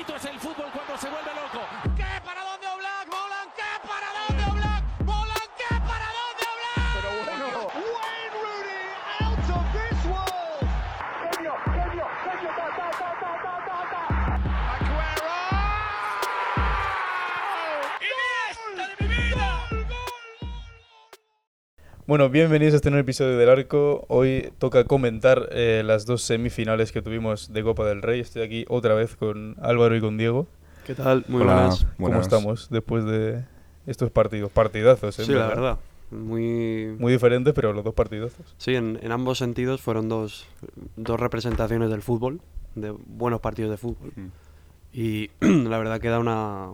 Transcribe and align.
bonito 0.00 0.16
es 0.16 0.24
el 0.24 0.40
fútbol 0.40 0.70
cuando 0.72 0.96
se 0.96 1.10
vuelve 1.10 1.30
loco. 1.34 1.59
Bueno, 22.10 22.28
bienvenidos 22.28 22.74
a 22.74 22.76
este 22.78 22.90
nuevo 22.90 23.02
episodio 23.02 23.38
del 23.38 23.48
Arco. 23.48 24.04
Hoy 24.08 24.52
toca 24.58 24.82
comentar 24.82 25.48
eh, 25.52 25.84
las 25.86 26.06
dos 26.06 26.22
semifinales 26.22 26.90
que 26.90 27.02
tuvimos 27.02 27.52
de 27.52 27.62
Copa 27.62 27.86
del 27.86 28.02
Rey. 28.02 28.18
Estoy 28.18 28.42
aquí 28.42 28.64
otra 28.68 28.94
vez 28.94 29.14
con 29.14 29.54
Álvaro 29.62 29.94
y 29.94 30.00
con 30.00 30.18
Diego. 30.18 30.48
¿Qué 30.84 30.96
tal? 30.96 31.24
Muy 31.28 31.42
Hola. 31.42 31.54
buenas. 31.54 31.84
¿Cómo 31.84 31.94
Buenas. 31.98 32.22
estamos 32.22 32.68
después 32.68 33.04
de 33.04 33.44
estos 33.86 34.10
partidos? 34.10 34.50
Partidazos, 34.50 35.20
¿eh? 35.20 35.24
Sí, 35.24 35.30
la 35.30 35.46
verdad. 35.46 35.78
Muy... 36.10 36.96
Muy 36.98 37.12
diferentes, 37.12 37.54
pero 37.54 37.72
los 37.72 37.84
dos 37.84 37.94
partidazos. 37.94 38.56
Sí, 38.58 38.74
en, 38.74 38.98
en 39.00 39.12
ambos 39.12 39.38
sentidos 39.38 39.80
fueron 39.80 40.08
dos, 40.08 40.48
dos 40.96 41.20
representaciones 41.20 41.90
del 41.90 42.02
fútbol, 42.02 42.40
de 42.74 42.90
buenos 42.90 43.38
partidos 43.38 43.70
de 43.70 43.76
fútbol. 43.76 44.10
Mm. 44.16 44.26
Y 44.92 45.30
la 45.68 45.78
verdad 45.78 46.00
queda 46.00 46.18
una, 46.18 46.72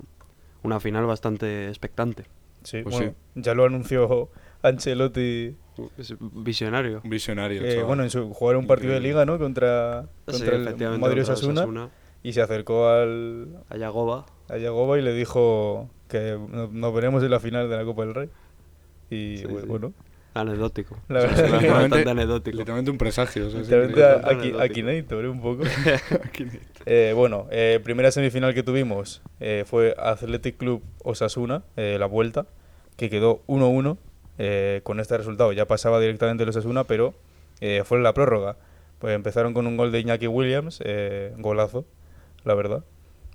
una 0.62 0.80
final 0.80 1.04
bastante 1.04 1.68
expectante. 1.68 2.24
Sí, 2.62 2.80
Pues 2.82 2.96
bueno, 2.96 3.14
ya 3.34 3.52
lo 3.52 3.66
anunció 3.66 4.30
Ancelotti. 4.62 5.54
Es 5.98 6.14
visionario. 6.20 7.00
Visionario. 7.04 7.62
eh, 7.64 7.82
bueno, 7.82 8.02
en 8.02 8.10
su 8.10 8.32
jugar 8.32 8.56
un 8.56 8.66
partido 8.66 8.92
de 8.92 8.96
Increíble. 8.98 9.24
liga, 9.24 9.26
¿no? 9.26 9.38
Contra, 9.38 10.02
Sí, 10.26 10.32
contra 10.32 10.56
el 10.56 10.62
efectivamente, 10.62 11.06
Madrid 11.06 11.22
Osasuna. 11.22 11.90
Y 12.22 12.32
se 12.32 12.40
acercó 12.40 12.88
al, 12.88 13.48
A 13.68 13.76
Yagoba. 13.76 14.26
a 14.48 14.56
Yagoba 14.56 14.98
y 14.98 15.02
le 15.02 15.12
dijo 15.12 15.88
que 16.08 16.38
no- 16.50 16.68
nos 16.72 16.94
veremos 16.94 17.22
en 17.22 17.30
la 17.30 17.40
final 17.40 17.68
de 17.68 17.76
la 17.76 17.84
Copa 17.84 18.04
del 18.04 18.14
Rey. 18.14 18.28
Y 19.10 19.36
Sí, 19.38 19.44
bu- 19.44 19.60
sí. 19.60 19.66
bueno, 19.66 19.92
Anecdótico. 20.34 20.98
La 21.08 21.20
O 21.20 21.22
sea, 21.22 21.30
verdad 21.30 21.54
es 21.54 21.60
que 21.62 21.70
bastante 21.70 22.10
anecdótico. 22.10 22.56
Literalmente 22.58 22.90
un 22.90 22.98
presagio. 22.98 23.46
o 23.46 23.50
sea, 23.50 23.60
literalmente 23.60 24.04
a-. 24.04 24.62
Akinator, 24.62 25.24
¿eh? 25.24 25.28
un 25.28 25.40
poco. 25.40 25.62
Eh, 26.88 27.12
bueno, 27.16 27.46
eh, 27.50 27.80
primera 27.82 28.10
semifinal 28.12 28.54
que 28.54 28.62
tuvimos 28.62 29.20
eh, 29.40 29.64
fue 29.66 29.94
Athletic 29.98 30.56
Club 30.56 30.82
Osasuna, 31.02 31.64
eh, 31.76 31.96
la 31.98 32.06
vuelta, 32.06 32.46
que 32.96 33.10
quedó 33.10 33.42
1-1. 33.48 33.96
Eh, 34.38 34.80
con 34.82 35.00
este 35.00 35.16
resultado 35.16 35.52
ya 35.52 35.66
pasaba 35.66 36.00
directamente 36.00 36.42
el 36.42 36.48
Osasuna, 36.50 36.84
pero 36.84 37.14
eh, 37.60 37.82
fue 37.84 37.98
en 37.98 38.04
la 38.04 38.14
prórroga. 38.14 38.56
Pues 38.98 39.14
empezaron 39.14 39.52
con 39.54 39.66
un 39.66 39.76
gol 39.76 39.92
de 39.92 40.00
Iñaki 40.00 40.26
Williams, 40.26 40.80
eh, 40.84 41.32
golazo, 41.38 41.84
la 42.44 42.54
verdad. 42.54 42.84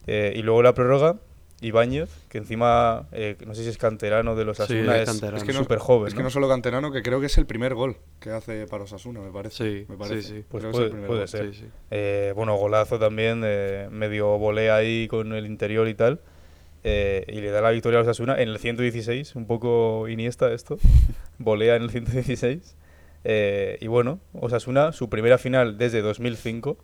Eh, 0.08 0.34
y 0.36 0.42
luego 0.42 0.64
la 0.64 0.74
prórroga, 0.74 1.18
Ibáñez, 1.64 2.10
que 2.28 2.40
encima, 2.40 3.08
eh, 3.12 3.38
no 3.46 3.54
sé 3.54 3.62
si 3.62 3.70
es 3.70 3.78
canterano 3.78 4.36
de 4.36 4.46
los 4.46 4.58
Sí, 4.58 4.64
Osasuna, 4.64 4.98
es 4.98 5.10
es, 5.10 5.44
que 5.44 5.54
no, 5.54 5.60
súper 5.60 5.78
joven. 5.78 6.08
es 6.08 6.16
que 6.16 6.24
¿no? 6.24 6.32
solo 6.32 6.50
canterano, 6.50 6.92
que 6.92 7.04
creo 7.04 7.20
que 7.20 7.28
es 7.28 7.38
el 7.38 7.46
primer 7.46 7.76
gol 7.76 7.98
que 8.20 8.32
hace 8.32 8.66
para 8.66 8.86
Osasuna, 8.86 9.20
me 9.20 9.30
parece. 9.32 9.56
Sí, 9.82 9.86
me 9.88 9.96
parece. 9.96 10.22
sí, 10.24 10.36
sí. 10.38 10.46
Pues 10.50 10.64
es 10.64 10.72
puede- 11.06 11.28
ser. 11.28 11.54
Sí, 11.54 11.60
sí. 11.62 11.66
Eh, 11.92 12.34
bueno, 12.36 12.56
golazo 12.56 12.98
también, 12.98 13.44
eh, 13.46 13.88
medio 13.92 14.40
volea 14.40 14.76
ahí 14.78 15.08
con 15.08 15.34
el 15.34 15.46
interior 15.46 15.88
y 15.88 15.94
tal. 15.94 16.22
Eh, 16.84 17.26
y 17.28 17.42
le 17.42 17.52
da 17.52 17.62
la 17.62 17.70
victoria 17.72 18.00
a 18.00 18.02
Osasuna 18.04 18.42
en 18.42 18.50
el 18.50 18.58
116, 18.58 19.36
un 19.36 19.46
poco 19.48 20.08
Iniesta 20.08 20.52
esto. 20.54 20.78
volea 21.38 21.76
en 21.76 21.84
el 21.84 21.90
116. 21.92 22.76
eh, 23.24 23.78
y 23.82 23.88
bueno, 23.88 24.20
Osasuna, 24.34 24.92
su 24.92 25.10
primera 25.10 25.38
final 25.38 25.78
desde 25.78 26.02
2005. 26.02 26.78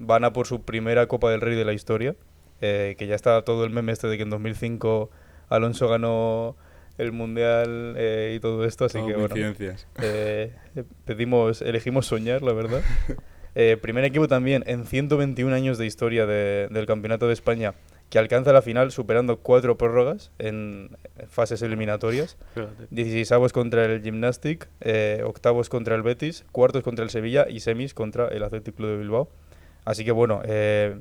Van 0.00 0.24
a 0.24 0.32
por 0.32 0.46
su 0.46 0.62
primera 0.62 1.06
Copa 1.08 1.30
del 1.30 1.40
Rey 1.40 1.56
de 1.56 1.64
la 1.64 1.72
historia. 1.72 2.14
eh, 2.60 2.94
que 2.98 3.06
ya 3.06 3.14
está 3.14 3.42
todo 3.42 3.64
el 3.64 3.70
meme 3.70 3.92
este 3.92 4.06
de 4.08 4.16
que 4.16 4.22
en 4.24 4.30
2005 4.30 5.10
Alonso 5.48 5.88
ganó 5.88 6.56
el 6.98 7.12
Mundial 7.12 7.96
y 8.34 8.40
todo 8.40 8.64
esto. 8.64 8.84
Así 8.86 8.98
Todo 8.98 9.06
que 9.06 9.14
bueno, 9.14 9.34
pedimos, 11.04 11.62
elegimos 11.62 12.06
soñar, 12.06 12.42
la 12.42 12.52
verdad. 12.52 12.82
Primer 13.82 14.04
equipo 14.04 14.28
también 14.28 14.62
en 14.66 14.86
121 14.86 15.52
años 15.54 15.78
de 15.78 15.86
historia 15.86 16.26
de- 16.26 16.68
del 16.70 16.86
Campeonato 16.86 17.26
de 17.26 17.32
España 17.32 17.74
que 18.10 18.18
alcanza 18.18 18.52
la 18.52 18.62
final 18.62 18.90
superando 18.90 19.38
cuatro 19.40 19.76
prórrogas 19.76 20.30
en 20.38 20.96
fases 21.28 21.60
eliminatorias. 21.62 22.38
Fíjate. 22.54 22.88
16avos 22.90 23.52
contra 23.52 23.84
el 23.84 24.02
Gymnastic, 24.02 24.68
eh, 24.80 25.22
octavos 25.26 25.68
contra 25.68 25.94
el 25.94 26.02
Betis, 26.02 26.44
cuartos 26.52 26.82
contra 26.82 27.04
el 27.04 27.10
Sevilla 27.10 27.46
y 27.48 27.60
semis 27.60 27.92
contra 27.94 28.28
el 28.28 28.42
Athletic 28.42 28.74
Club 28.76 28.88
de 28.90 28.96
Bilbao. 28.98 29.28
Así 29.84 30.04
que 30.04 30.12
bueno, 30.12 30.40
eh, 30.44 30.98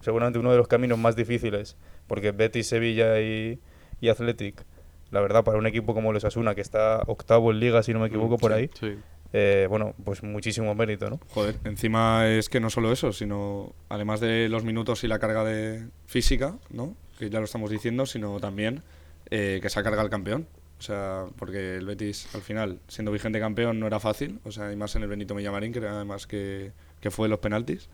seguramente 0.00 0.38
uno 0.38 0.50
de 0.50 0.58
los 0.58 0.66
caminos 0.68 0.98
más 0.98 1.14
difíciles, 1.16 1.76
porque 2.06 2.32
Betis, 2.32 2.66
Sevilla 2.68 3.20
y, 3.20 3.60
y 4.00 4.08
Athletic, 4.08 4.64
la 5.10 5.20
verdad, 5.20 5.44
para 5.44 5.58
un 5.58 5.66
equipo 5.66 5.94
como 5.94 6.12
los 6.12 6.24
Asuna, 6.24 6.54
que 6.54 6.60
está 6.60 7.02
octavo 7.06 7.50
en 7.52 7.60
liga, 7.60 7.82
si 7.82 7.92
no 7.92 8.00
me 8.00 8.08
equivoco, 8.08 8.34
Mm, 8.36 8.38
por 8.40 8.52
ahí, 8.52 8.68
Sí. 8.78 8.98
Eh, 9.32 9.66
bueno, 9.68 9.94
pues 10.04 10.22
muchísimo 10.22 10.74
mérito, 10.74 11.10
¿no? 11.10 11.20
Joder, 11.30 11.56
encima 11.64 12.28
es 12.28 12.48
que 12.48 12.60
no 12.60 12.70
solo 12.70 12.92
eso, 12.92 13.12
sino 13.12 13.74
además 13.88 14.20
de 14.20 14.48
los 14.48 14.64
minutos 14.64 15.04
y 15.04 15.08
la 15.08 15.18
carga 15.18 15.44
de 15.44 15.86
física, 16.06 16.56
¿no? 16.70 16.96
Que 17.18 17.30
ya 17.30 17.38
lo 17.38 17.44
estamos 17.44 17.70
diciendo, 17.70 18.06
sino 18.06 18.40
también 18.40 18.82
eh, 19.30 19.58
que 19.60 19.68
se 19.68 19.80
ha 19.80 19.82
cargado 19.82 20.04
el 20.04 20.10
campeón. 20.10 20.46
O 20.78 20.82
sea, 20.82 21.26
porque 21.36 21.76
el 21.76 21.86
Betis 21.86 22.32
al 22.34 22.40
final, 22.40 22.78
siendo 22.86 23.10
vigente 23.10 23.40
campeón, 23.40 23.80
no 23.80 23.86
era 23.86 23.98
fácil. 23.98 24.38
O 24.44 24.52
sea, 24.52 24.72
y 24.72 24.76
más 24.76 24.94
en 24.94 25.02
el 25.02 25.08
Benito 25.08 25.34
Mellamarín, 25.34 25.72
que 25.72 25.80
era 25.80 25.90
además 25.90 26.26
que, 26.26 26.72
que 27.00 27.10
fue 27.10 27.28
los 27.28 27.40
penaltis. 27.40 27.88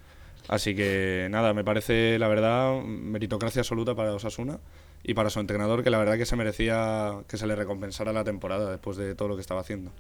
Así 0.49 0.75
que 0.75 1.28
nada, 1.31 1.55
me 1.55 1.65
parece 1.65 2.19
la 2.19 2.28
verdad 2.28 2.83
meritocracia 2.83 3.61
absoluta 3.61 3.94
para 3.94 4.12
Osasuna 4.12 4.61
y 5.03 5.15
para 5.15 5.31
su 5.31 5.41
entrenador, 5.41 5.83
que 5.83 5.91
la 5.91 5.99
verdad 5.99 6.19
que 6.19 6.27
se 6.27 6.37
merecía 6.37 7.23
que 7.27 7.39
se 7.39 7.47
le 7.47 7.56
recompensara 7.56 8.12
la 8.12 8.25
temporada 8.25 8.71
después 8.71 8.97
de 8.99 9.15
todo 9.15 9.28
lo 9.28 9.37
que 9.37 9.41
estaba 9.41 9.62
haciendo. 9.62 9.91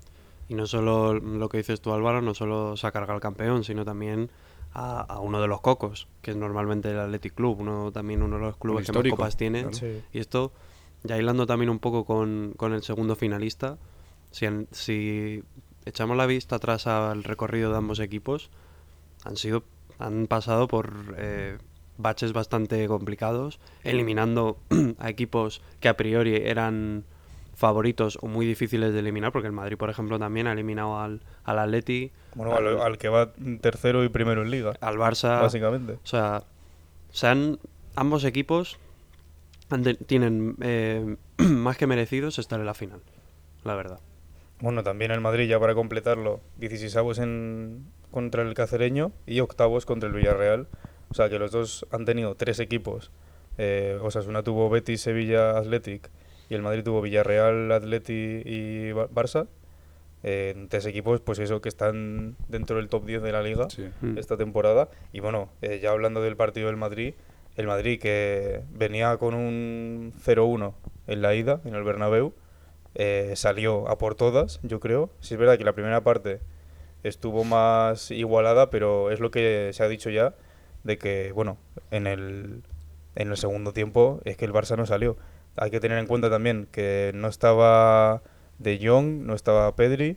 Y 0.48 0.54
no 0.54 0.66
solo 0.66 1.14
lo 1.14 1.48
que 1.48 1.58
dices 1.58 1.80
tú, 1.80 1.92
Álvaro, 1.92 2.20
no 2.22 2.34
solo 2.34 2.76
se 2.76 2.86
ha 2.86 2.92
cargado 2.92 3.14
al 3.14 3.20
campeón, 3.20 3.64
sino 3.64 3.84
también 3.84 4.30
a, 4.72 5.00
a 5.00 5.20
uno 5.20 5.40
de 5.40 5.48
los 5.48 5.60
cocos, 5.60 6.08
que 6.20 6.32
es 6.32 6.36
normalmente 6.36 6.90
el 6.90 6.98
Athletic 6.98 7.34
Club, 7.34 7.60
uno 7.60 7.92
también 7.92 8.22
uno 8.22 8.36
de 8.36 8.42
los 8.42 8.56
clubes 8.56 8.86
que 8.86 8.92
más 8.92 9.08
copas 9.08 9.36
tiene. 9.36 9.62
claro. 9.62 9.76
Sí. 9.76 10.02
Y 10.12 10.18
esto, 10.18 10.52
ya 11.02 11.18
hilando 11.18 11.46
también 11.46 11.70
un 11.70 11.78
poco 11.78 12.04
con, 12.04 12.54
con 12.56 12.74
el 12.74 12.82
segundo 12.82 13.16
finalista, 13.16 13.78
si, 14.30 14.46
si 14.70 15.42
echamos 15.84 16.16
la 16.16 16.26
vista 16.26 16.56
atrás 16.56 16.86
al 16.86 17.24
recorrido 17.24 17.70
de 17.70 17.78
ambos 17.78 18.00
equipos, 18.00 18.50
han 19.24 19.36
sido 19.36 19.64
han 19.98 20.26
pasado 20.26 20.68
por 20.68 21.14
eh, 21.16 21.58
baches 21.98 22.32
bastante 22.32 22.86
complicados, 22.88 23.60
eliminando 23.82 24.58
a 24.98 25.08
equipos 25.08 25.62
que 25.80 25.88
a 25.88 25.96
priori 25.96 26.36
eran 26.36 27.04
favoritos 27.54 28.18
o 28.22 28.26
muy 28.26 28.46
difíciles 28.46 28.92
de 28.92 28.98
eliminar, 29.00 29.32
porque 29.32 29.46
el 29.46 29.52
Madrid, 29.52 29.76
por 29.76 29.90
ejemplo, 29.90 30.18
también 30.18 30.46
ha 30.46 30.52
eliminado 30.52 30.98
al, 31.00 31.20
al 31.44 31.58
Atleti, 31.58 32.12
Bueno, 32.34 32.54
al, 32.54 32.80
al 32.80 32.98
que 32.98 33.08
va 33.08 33.32
tercero 33.60 34.04
y 34.04 34.08
primero 34.08 34.42
en 34.42 34.50
liga, 34.50 34.74
al 34.80 34.96
Barça. 34.96 35.40
básicamente. 35.40 35.94
O 35.94 36.06
sea, 36.06 36.44
se 37.10 37.26
han- 37.28 37.58
ambos 37.96 38.24
equipos 38.24 38.78
tienen 40.06 40.56
eh, 40.60 41.16
más 41.38 41.76
que 41.76 41.86
merecidos 41.86 42.38
estar 42.38 42.60
en 42.60 42.66
la 42.66 42.74
final, 42.74 43.00
la 43.64 43.74
verdad. 43.74 43.98
Bueno, 44.60 44.82
también 44.82 45.10
el 45.10 45.20
Madrid, 45.20 45.48
ya 45.48 45.58
para 45.58 45.74
completarlo, 45.74 46.40
16avos 46.60 47.18
en, 47.22 47.84
contra 48.10 48.42
el 48.42 48.54
Cacereño 48.54 49.12
y 49.26 49.40
octavos 49.40 49.84
contra 49.84 50.08
el 50.08 50.14
Villarreal. 50.14 50.68
O 51.10 51.14
sea 51.14 51.28
que 51.28 51.38
los 51.38 51.50
dos 51.50 51.86
han 51.90 52.04
tenido 52.04 52.34
tres 52.34 52.60
equipos. 52.60 53.10
Eh, 53.58 53.98
Osasuna 54.00 54.42
tuvo 54.42 54.68
Betis, 54.70 55.00
Sevilla, 55.02 55.56
Athletic 55.58 56.10
y 56.48 56.54
el 56.54 56.62
Madrid 56.62 56.82
tuvo 56.84 57.00
Villarreal, 57.02 57.70
Atleti 57.72 58.42
y 58.44 58.92
Ba- 58.92 59.08
Barça. 59.08 59.46
Eh, 60.22 60.66
tres 60.70 60.86
equipos, 60.86 61.20
pues 61.20 61.38
eso, 61.38 61.60
que 61.60 61.68
están 61.68 62.36
dentro 62.48 62.76
del 62.76 62.88
top 62.88 63.04
10 63.04 63.22
de 63.22 63.30
la 63.32 63.42
liga 63.42 63.68
Sí. 63.68 63.88
Mm. 64.00 64.16
esta 64.16 64.36
temporada. 64.38 64.88
Y 65.12 65.20
bueno, 65.20 65.50
eh, 65.60 65.80
ya 65.82 65.90
hablando 65.90 66.22
del 66.22 66.34
partido 66.36 66.68
del 66.68 66.76
Madrid, 66.76 67.12
el 67.56 67.66
Madrid 67.66 68.00
que 68.00 68.62
venía 68.72 69.16
con 69.18 69.34
un 69.34 70.12
0-1 70.18 70.74
en 71.06 71.20
la 71.22 71.34
ida, 71.34 71.60
en 71.66 71.74
el 71.74 71.84
Bernabéu, 71.84 72.32
eh, 72.94 73.32
salió 73.36 73.86
a 73.88 73.98
por 73.98 74.14
todas, 74.14 74.60
yo 74.62 74.80
creo. 74.80 75.10
Sí 75.20 75.34
es 75.34 75.40
verdad 75.40 75.58
que 75.58 75.64
la 75.64 75.74
primera 75.74 76.00
parte 76.02 76.40
estuvo 77.02 77.44
más 77.44 78.10
igualada, 78.10 78.70
pero 78.70 79.10
es 79.10 79.20
lo 79.20 79.30
que 79.30 79.70
se 79.74 79.82
ha 79.82 79.88
dicho 79.88 80.08
ya, 80.08 80.34
de 80.84 80.96
que, 80.96 81.32
bueno, 81.32 81.58
en 81.90 82.06
el, 82.06 82.62
en 83.14 83.30
el 83.30 83.36
segundo 83.36 83.72
tiempo 83.74 84.20
es 84.24 84.36
que 84.38 84.46
el 84.46 84.52
Barça 84.54 84.76
no 84.76 84.86
salió. 84.86 85.16
Hay 85.56 85.70
que 85.70 85.80
tener 85.80 85.98
en 85.98 86.06
cuenta 86.06 86.30
también 86.30 86.66
que 86.72 87.12
no 87.14 87.28
estaba 87.28 88.22
De 88.58 88.78
Jong, 88.82 89.22
no 89.24 89.34
estaba 89.34 89.74
Pedri 89.76 90.16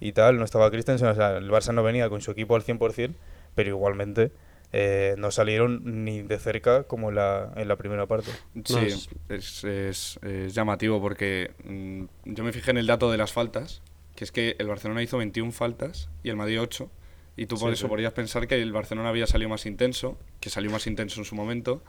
y 0.00 0.12
tal, 0.12 0.38
no 0.38 0.44
estaba 0.44 0.70
Christensen, 0.70 1.08
o 1.08 1.14
sea, 1.14 1.36
el 1.38 1.50
Barça 1.50 1.72
no 1.74 1.82
venía 1.82 2.08
con 2.08 2.20
su 2.20 2.30
equipo 2.30 2.54
al 2.56 2.62
100%, 2.62 3.14
pero 3.54 3.68
igualmente 3.70 4.30
eh, 4.72 5.14
no 5.18 5.30
salieron 5.30 6.04
ni 6.04 6.22
de 6.22 6.38
cerca 6.38 6.84
como 6.84 7.08
en 7.08 7.14
la, 7.16 7.52
en 7.56 7.66
la 7.68 7.76
primera 7.76 8.06
parte. 8.06 8.30
Sí, 8.64 8.76
es- 8.78 9.08
es, 9.28 9.64
es- 9.64 10.18
es 10.22 10.54
llamativo 10.54 11.00
porque 11.00 11.52
mm, 11.64 12.04
yo 12.26 12.44
me 12.44 12.52
fijé 12.52 12.70
en 12.72 12.76
el 12.78 12.86
dato 12.86 13.10
de 13.10 13.16
las 13.16 13.32
faltas, 13.32 13.82
que 14.14 14.24
es 14.24 14.32
que 14.32 14.56
el 14.58 14.66
Barcelona 14.68 15.02
hizo 15.02 15.16
21 15.18 15.52
faltas 15.52 16.10
y 16.22 16.28
el 16.30 16.36
Madrid 16.36 16.60
8. 16.60 16.90
Y 17.36 17.46
tú 17.46 17.56
por 17.58 17.70
Sí, 17.70 17.74
eso 17.74 17.86
sí. 17.86 17.88
podrías 17.88 18.12
pensar 18.12 18.46
que 18.48 18.60
el 18.60 18.72
Barcelona 18.72 19.08
había 19.08 19.26
salido 19.28 19.48
más 19.48 19.64
intenso, 19.64 20.18
que 20.40 20.50
salió 20.50 20.70
más 20.72 20.86
intenso 20.88 21.20
en 21.20 21.24
su 21.24 21.34
momento. 21.36 21.82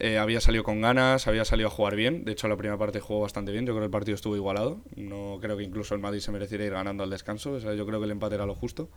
Eh, 0.00 0.18
había 0.18 0.40
salido 0.40 0.62
con 0.62 0.80
ganas, 0.80 1.26
había 1.26 1.44
salido 1.44 1.68
a 1.68 1.70
jugar 1.70 1.96
bien. 1.96 2.24
De 2.24 2.32
hecho, 2.32 2.46
la 2.48 2.56
primera 2.56 2.78
parte 2.78 3.00
jugó 3.00 3.20
bastante 3.20 3.50
bien. 3.52 3.66
Yo 3.66 3.72
creo 3.72 3.82
que 3.82 3.86
el 3.86 3.90
partido 3.90 4.14
estuvo 4.14 4.36
igualado. 4.36 4.80
No 4.94 5.38
creo 5.40 5.56
que 5.56 5.64
incluso 5.64 5.94
el 5.94 6.00
Madrid 6.00 6.20
se 6.20 6.30
mereciera 6.30 6.64
ir 6.64 6.72
ganando 6.72 7.02
al 7.02 7.10
descanso. 7.10 7.52
O 7.52 7.60
sea, 7.60 7.74
yo 7.74 7.84
creo 7.86 7.98
que 7.98 8.04
el 8.04 8.12
empate 8.12 8.36
era 8.36 8.46
lo 8.46 8.54
justo. 8.54 8.88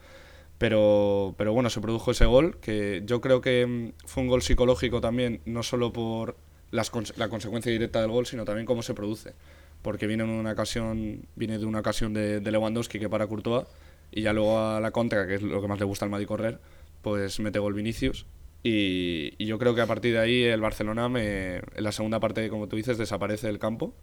Pero, 0.58 1.34
pero 1.38 1.54
bueno, 1.54 1.72
se 1.72 1.82
produjo 1.82 2.12
ese 2.12 2.26
gol, 2.26 2.58
que 2.60 3.02
yo 3.06 3.20
creo 3.20 3.42
que 3.42 3.66
mm, 3.66 4.06
fue 4.06 4.22
un 4.24 4.30
gol 4.30 4.44
psicológico 4.44 5.02
también, 5.02 5.42
no 5.46 5.64
solo 5.64 5.92
por 5.92 6.38
las 6.70 6.92
la 7.18 7.30
consecuencia 7.30 7.72
directa 7.72 8.00
del 8.02 8.12
gol, 8.12 8.28
sino 8.28 8.46
también 8.46 8.68
cómo 8.68 8.84
se 8.84 8.94
produce. 8.94 9.34
Porque 9.82 10.06
viene, 10.06 10.24
en 10.24 10.30
una 10.30 10.52
ocasión, 10.52 11.26
viene 11.36 11.58
de 11.58 11.66
una 11.66 11.80
ocasión 11.80 12.14
de, 12.14 12.42
de 12.42 12.52
Lewandowski 12.52 13.00
que 13.00 13.10
para 13.10 13.26
Courtois, 13.26 13.66
y 14.12 14.22
ya 14.22 14.34
luego 14.34 14.60
a 14.60 14.80
la 14.80 14.92
contra, 14.92 15.26
que 15.26 15.36
es 15.36 15.42
lo 15.42 15.62
que 15.62 15.68
más 15.68 15.80
le 15.80 15.86
gusta 15.86 16.06
al 16.06 16.12
Madrid 16.12 16.28
correr, 16.28 16.60
pues 17.02 17.40
mete 17.40 17.58
gol 17.58 17.74
Vinicius. 17.74 18.28
Y, 18.64 19.44
yo 19.44 19.58
creo 19.58 19.74
que 19.74 19.82
a 19.82 19.88
partir 19.88 20.14
de 20.14 20.20
ahí 20.20 20.44
el 20.44 20.62
Barcelona, 20.62 21.10
me, 21.10 21.56
en 21.58 21.64
la 21.84 21.92
segunda 21.92 22.20
parte, 22.20 22.48
como 22.50 22.68
tú 22.68 22.76
dices, 22.76 22.98
desaparece 22.98 23.48
del 23.48 23.60
campo 23.60 23.94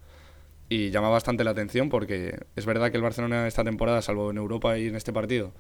y 0.69 0.91
llama 0.91 1.09
bastante 1.09 1.45
la 1.45 1.53
atención 1.53 1.89
porque 1.89 2.39
es 2.57 2.67
verdad 2.67 2.91
que 2.91 2.97
el 2.97 3.03
Barcelona 3.03 3.47
esta 3.47 3.65
temporada, 3.65 4.03
salvo 4.03 4.31
en 4.31 4.37
Europa 4.37 4.77
y 4.79 4.89
en 4.89 4.97
este 4.97 5.13
partido, 5.13 5.53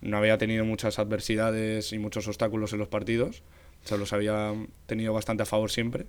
no 0.00 0.16
había 0.16 0.38
tenido 0.38 0.64
muchas 0.64 0.98
adversidades 0.98 1.92
y 1.92 1.98
muchos 1.98 2.26
obstáculos 2.28 2.72
en 2.72 2.78
los 2.78 2.88
partidos, 2.88 3.42
se 3.84 3.96
los 3.98 4.12
había 4.12 4.54
tenido 4.86 5.12
bastante 5.12 5.42
a 5.42 5.46
favor 5.46 5.70
siempre, 5.70 6.06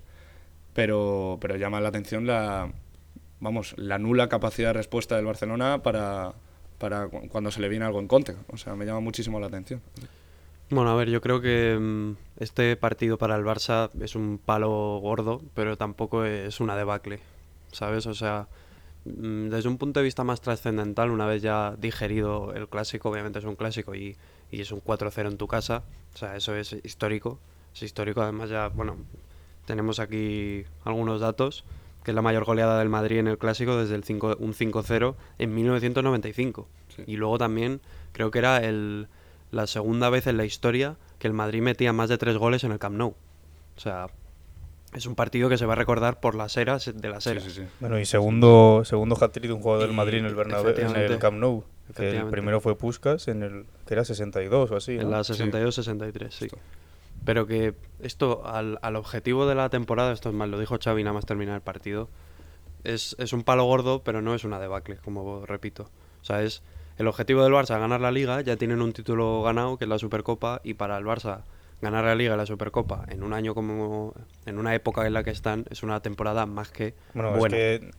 pero, 0.74 1.38
pero 1.40 1.56
llama 1.56 1.80
la 1.80 1.88
atención 1.90 2.26
la, 2.26 2.72
vamos, 3.40 3.74
la 3.76 3.98
nula 3.98 4.28
capacidad 4.28 4.70
de 4.70 4.74
respuesta 4.74 5.16
del 5.16 5.24
Barcelona 5.26 5.82
para, 5.82 6.32
para 6.78 7.08
cu- 7.08 7.28
cuando 7.28 7.50
se 7.50 7.60
le 7.60 7.68
viene 7.68 7.84
algo 7.84 8.00
en 8.00 8.08
contra. 8.08 8.34
O 8.48 8.56
sea, 8.56 8.74
me 8.74 8.84
llama 8.86 9.00
muchísimo 9.00 9.38
la 9.38 9.46
atención. 9.46 9.80
Bueno, 10.70 10.90
a 10.90 10.94
ver, 10.96 11.08
yo 11.08 11.22
creo 11.22 11.40
que 11.40 11.78
mm, 11.80 12.16
este 12.40 12.76
partido 12.76 13.16
para 13.16 13.36
el 13.36 13.44
Barça 13.44 13.90
es 14.02 14.14
un 14.14 14.38
palo 14.38 14.98
gordo, 15.00 15.40
pero 15.54 15.78
tampoco 15.78 16.24
es 16.26 16.60
una 16.60 16.76
debacle, 16.76 17.20
¿sabes? 17.72 18.06
O 18.06 18.12
sea, 18.12 18.48
mm, 19.06 19.48
desde 19.48 19.68
un 19.68 19.78
punto 19.78 20.00
de 20.00 20.04
vista 20.04 20.24
más 20.24 20.42
trascendental, 20.42 21.10
una 21.10 21.24
vez 21.24 21.40
ya 21.40 21.74
digerido 21.78 22.52
el 22.52 22.68
clásico, 22.68 23.08
obviamente 23.08 23.38
es 23.38 23.46
un 23.46 23.56
clásico 23.56 23.94
y, 23.94 24.16
y 24.50 24.60
es 24.60 24.70
un 24.70 24.80
4-0 24.80 25.28
en 25.28 25.38
tu 25.38 25.46
casa, 25.46 25.84
o 26.14 26.18
sea, 26.18 26.36
eso 26.36 26.54
es 26.54 26.76
histórico, 26.84 27.38
es 27.74 27.82
histórico, 27.82 28.20
además 28.20 28.50
ya, 28.50 28.68
bueno, 28.68 28.96
tenemos 29.64 30.00
aquí 30.00 30.64
algunos 30.84 31.22
datos, 31.22 31.64
que 32.04 32.10
es 32.10 32.14
la 32.14 32.22
mayor 32.22 32.44
goleada 32.44 32.78
del 32.78 32.90
Madrid 32.90 33.18
en 33.18 33.28
el 33.28 33.38
clásico 33.38 33.78
desde 33.78 33.94
el 33.94 34.04
5, 34.04 34.36
un 34.38 34.52
5-0 34.52 35.14
en 35.38 35.54
1995. 35.54 36.68
Sí. 36.94 37.04
Y 37.06 37.16
luego 37.16 37.38
también 37.38 37.80
creo 38.12 38.30
que 38.30 38.38
era 38.38 38.58
el, 38.58 39.08
la 39.50 39.66
segunda 39.66 40.10
vez 40.10 40.26
en 40.26 40.36
la 40.36 40.44
historia 40.44 40.96
que 41.18 41.26
el 41.26 41.32
Madrid 41.32 41.62
metía 41.62 41.92
más 41.92 42.08
de 42.08 42.18
tres 42.18 42.36
goles 42.36 42.64
en 42.64 42.72
el 42.72 42.78
Camp 42.78 42.96
Nou. 42.96 43.14
O 43.76 43.80
sea, 43.80 44.06
es 44.94 45.06
un 45.06 45.14
partido 45.14 45.48
que 45.48 45.58
se 45.58 45.66
va 45.66 45.74
a 45.74 45.76
recordar 45.76 46.20
por 46.20 46.34
las 46.34 46.56
eras 46.56 46.90
de 46.94 47.08
las 47.08 47.24
Sí, 47.24 47.30
eras. 47.30 47.44
sí, 47.44 47.50
sí. 47.50 47.62
Bueno, 47.80 47.98
y 47.98 48.06
segundo, 48.06 48.82
segundo 48.84 49.16
hat-trick 49.20 49.46
de 49.46 49.52
un 49.52 49.60
jugador 49.62 49.86
del 49.86 49.96
Madrid 49.96 50.18
en 50.18 50.26
el 50.26 50.34
Bernabéu, 50.34 50.74
en 50.78 50.96
el. 50.96 51.18
Camp 51.18 51.38
Nou. 51.38 51.64
Que 51.96 52.18
el 52.18 52.26
primero 52.26 52.60
fue 52.60 52.76
Puskas 52.76 53.28
en 53.28 53.42
el 53.42 53.64
que 53.86 53.94
era 53.94 54.04
62 54.04 54.70
o 54.70 54.76
así. 54.76 54.92
En 54.98 55.04
¿no? 55.04 55.10
la 55.10 55.20
62-63, 55.20 56.30
sí. 56.30 56.48
Pero 57.24 57.46
que 57.46 57.74
esto, 58.00 58.46
al, 58.46 58.78
al 58.82 58.94
objetivo 58.96 59.46
de 59.46 59.54
la 59.54 59.70
temporada, 59.70 60.12
esto 60.12 60.28
es 60.28 60.34
más, 60.34 60.48
lo 60.50 60.58
dijo 60.60 60.76
Xavi 60.78 61.02
nada 61.02 61.14
más 61.14 61.24
terminar 61.24 61.54
el 61.56 61.62
partido, 61.62 62.08
es, 62.84 63.16
es 63.18 63.32
un 63.32 63.42
palo 63.42 63.64
gordo, 63.64 64.02
pero 64.04 64.20
no 64.22 64.34
es 64.34 64.44
una 64.44 64.60
debacle, 64.60 64.96
como 64.98 65.46
repito. 65.46 65.84
O 66.20 66.24
sea, 66.24 66.42
es 66.42 66.62
el 66.98 67.06
objetivo 67.06 67.44
del 67.44 67.52
Barça 67.52 67.78
ganar 67.78 68.00
la 68.00 68.10
Liga, 68.10 68.40
ya 68.40 68.56
tienen 68.56 68.82
un 68.82 68.92
título 68.92 69.42
ganado, 69.42 69.78
que 69.78 69.84
es 69.84 69.88
la 69.88 69.98
Supercopa, 69.98 70.60
y 70.64 70.74
para 70.74 70.98
el 70.98 71.04
Barça 71.04 71.42
ganar 71.80 72.04
la 72.04 72.14
Liga 72.14 72.34
y 72.34 72.36
la 72.36 72.46
Supercopa 72.46 73.04
en 73.08 73.22
un 73.22 73.32
año 73.32 73.54
como... 73.54 74.14
en 74.46 74.58
una 74.58 74.74
época 74.74 75.06
en 75.06 75.14
la 75.14 75.22
que 75.22 75.30
están, 75.30 75.64
es 75.70 75.82
una 75.82 76.00
temporada 76.00 76.44
más 76.44 76.70
que 76.70 76.94
Bueno, 77.14 77.32
buena. 77.36 77.56
es 77.56 77.80
que 77.80 77.90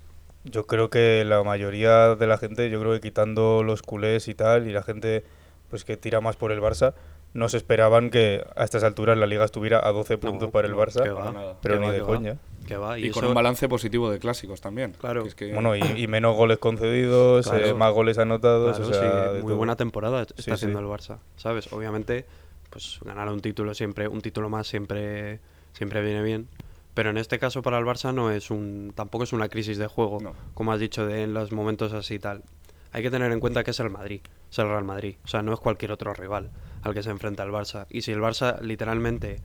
yo 0.43 0.67
creo 0.67 0.89
que 0.89 1.23
la 1.25 1.43
mayoría 1.43 2.15
de 2.15 2.27
la 2.27 2.37
gente, 2.37 2.69
yo 2.69 2.79
creo 2.79 2.93
que 2.93 3.01
quitando 3.01 3.63
los 3.63 3.81
culés 3.81 4.27
y 4.27 4.35
tal, 4.35 4.67
y 4.67 4.71
la 4.71 4.83
gente 4.83 5.23
pues 5.69 5.85
que 5.85 5.97
tira 5.97 6.19
más 6.19 6.35
por 6.35 6.51
el 6.51 6.59
Barça, 6.59 6.93
no 7.33 7.47
se 7.49 7.57
esperaban 7.57 8.09
que 8.09 8.43
a 8.55 8.63
estas 8.63 8.83
alturas 8.83 9.17
la 9.17 9.27
liga 9.27 9.45
estuviera 9.45 9.85
a 9.87 9.91
12 9.91 10.17
puntos 10.17 10.47
No, 10.47 10.51
para 10.51 10.67
el 10.67 10.73
Barça, 10.75 11.01
va, 11.15 11.57
pero 11.61 11.75
que 11.75 11.79
ni 11.81 11.85
va, 11.87 11.91
de 11.91 11.97
que 11.99 12.01
va, 12.01 12.07
coña. 12.07 12.37
que 12.67 12.77
va, 12.77 12.97
Y, 12.99 13.05
y, 13.05 13.09
con 13.11 13.23
eso- 13.23 13.29
un 13.29 13.35
balance 13.35 13.69
positivo 13.69 14.09
de 14.09 14.17
clásicos 14.19 14.61
también. 14.61 14.93
Claro. 14.93 15.23
que 15.23 15.29
es 15.29 15.35
que- 15.35 15.53
Bueno, 15.53 15.75
y, 15.75 15.81
y 15.81 16.07
menos 16.07 16.35
goles 16.35 16.57
concedidos, 16.57 17.47
Claro. 17.47 17.65
eh, 17.65 17.73
más 17.73 17.93
goles 17.93 18.17
anotados, 18.17 18.77
Claro, 18.77 18.91
o 18.91 18.93
sea, 18.93 19.23
sí, 19.29 19.33
muy 19.35 19.41
todo. 19.49 19.57
buena 19.57 19.75
temporada 19.75 20.23
está 20.23 20.41
Sí, 20.41 20.51
haciendo 20.51 20.79
sí. 20.79 20.85
el 20.85 20.89
Barça, 20.91 21.17
¿sabes? 21.37 21.71
Obviamente, 21.71 22.25
pues 22.71 22.99
ganar 23.05 23.27
un 23.29 23.41
título 23.41 23.73
siempre, 23.73 24.07
un 24.07 24.21
título 24.21 24.49
más 24.49 24.67
siempre, 24.67 25.39
siempre 25.73 26.01
viene 26.01 26.23
bien. 26.23 26.47
Pero 26.95 27.11
en 27.11 27.17
este 27.17 27.37
caso 27.39 27.61
para 27.61 27.77
el 27.77 27.85
Barça 27.85 28.13
no 28.13 28.31
es 28.31 28.49
un, 28.51 28.91
tampoco 28.95 29.23
es 29.23 29.33
una 29.33 29.47
crisis 29.49 29.77
de 29.77 29.85
juego, 29.87 30.17
No. 30.19 30.33
como 30.55 30.73
has 30.73 30.79
dicho, 30.79 31.05
de 31.05 31.23
en 31.23 31.33
los 31.35 31.51
momentos 31.51 31.93
así 31.93 32.15
y 32.15 32.19
tal. 32.19 32.43
Hay 32.91 33.03
que 33.03 33.11
tener 33.11 33.31
en 33.31 33.39
cuenta 33.39 33.63
que 33.63 33.69
es 33.71 33.79
el 33.79 33.91
Madrid, 33.91 34.21
es 34.51 34.57
el 34.59 34.67
Real 34.67 34.83
Madrid, 34.83 35.15
o 35.23 35.27
sea, 35.27 35.43
no 35.43 35.53
es 35.53 35.59
cualquier 35.59 35.91
otro 35.91 36.11
rival 36.13 36.49
al 36.83 36.93
que 36.93 37.03
se 37.03 37.09
enfrenta 37.09 37.43
el 37.43 37.51
Barça. 37.51 37.85
Y 37.89 38.01
si 38.03 38.11
el 38.11 38.19
Barça 38.19 38.59
literalmente 38.61 39.41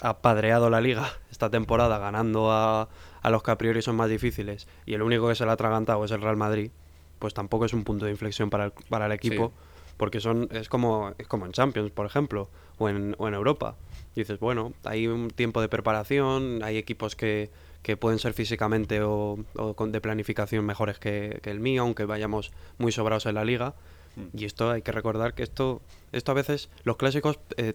ha 0.00 0.18
padreado 0.20 0.70
la 0.70 0.80
liga 0.80 1.08
esta 1.30 1.50
temporada 1.50 1.98
ganando 1.98 2.50
a, 2.50 2.88
a 3.22 3.30
los 3.30 3.42
que 3.42 3.50
a 3.50 3.58
priori 3.58 3.82
son 3.82 3.96
más 3.96 4.08
difíciles 4.10 4.66
y 4.86 4.94
el 4.94 5.02
único 5.02 5.28
que 5.28 5.34
se 5.34 5.44
la 5.44 5.52
ha 5.52 5.54
atragantado 5.54 6.04
es 6.04 6.10
el 6.10 6.20
Real 6.22 6.36
Madrid, 6.36 6.70
pues 7.18 7.34
tampoco 7.34 7.64
es 7.66 7.72
un 7.72 7.84
punto 7.84 8.04
de 8.06 8.10
inflexión 8.10 8.50
para 8.50 8.66
el, 8.66 8.72
para 8.88 9.06
el 9.06 9.12
equipo, 9.12 9.52
Sí. 9.56 9.94
porque 9.96 10.20
son 10.20 10.48
es 10.50 10.68
como, 10.68 11.14
es 11.18 11.28
como 11.28 11.46
en 11.46 11.52
Champions, 11.52 11.90
por 11.92 12.06
ejemplo, 12.06 12.48
o 12.78 12.88
en, 12.88 13.14
o 13.18 13.28
en 13.28 13.34
Europa. 13.34 13.76
Y 14.16 14.20
dices, 14.20 14.40
bueno, 14.40 14.72
hay 14.84 15.06
un 15.06 15.28
tiempo 15.30 15.60
de 15.60 15.68
preparación, 15.68 16.60
hay 16.64 16.76
equipos 16.78 17.14
que, 17.14 17.50
que 17.82 17.96
pueden 17.96 18.18
ser 18.18 18.32
físicamente 18.32 19.02
o, 19.02 19.38
o 19.56 19.74
con, 19.74 19.92
de 19.92 20.00
planificación 20.00 20.64
mejores 20.66 20.98
que, 20.98 21.38
que 21.42 21.50
el 21.50 21.60
mío, 21.60 21.82
aunque 21.82 22.04
vayamos 22.06 22.50
muy 22.78 22.90
sobrados 22.90 23.26
en 23.26 23.36
la 23.36 23.44
liga. 23.44 23.74
Mm. 24.16 24.38
Y 24.38 24.44
esto 24.44 24.70
hay 24.70 24.82
que 24.82 24.92
recordar 24.92 25.34
que 25.34 25.42
esto, 25.42 25.82
esto 26.12 26.32
a 26.32 26.34
veces, 26.34 26.68
los 26.84 26.96
clásicos 26.96 27.38
eh, 27.56 27.74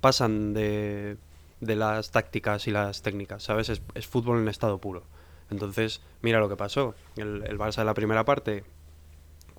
pasan 0.00 0.54
de, 0.54 1.16
de 1.60 1.76
las 1.76 2.10
tácticas 2.10 2.66
y 2.66 2.70
las 2.70 3.02
técnicas, 3.02 3.42
¿sabes? 3.42 3.68
Es, 3.68 3.82
es 3.94 4.06
fútbol 4.06 4.38
en 4.38 4.48
estado 4.48 4.78
puro. 4.78 5.04
Entonces, 5.50 6.00
mira 6.22 6.40
lo 6.40 6.48
que 6.48 6.56
pasó. 6.56 6.94
El, 7.16 7.44
el 7.46 7.58
Barça 7.58 7.80
en 7.80 7.86
la 7.86 7.94
primera 7.94 8.24
parte, 8.24 8.64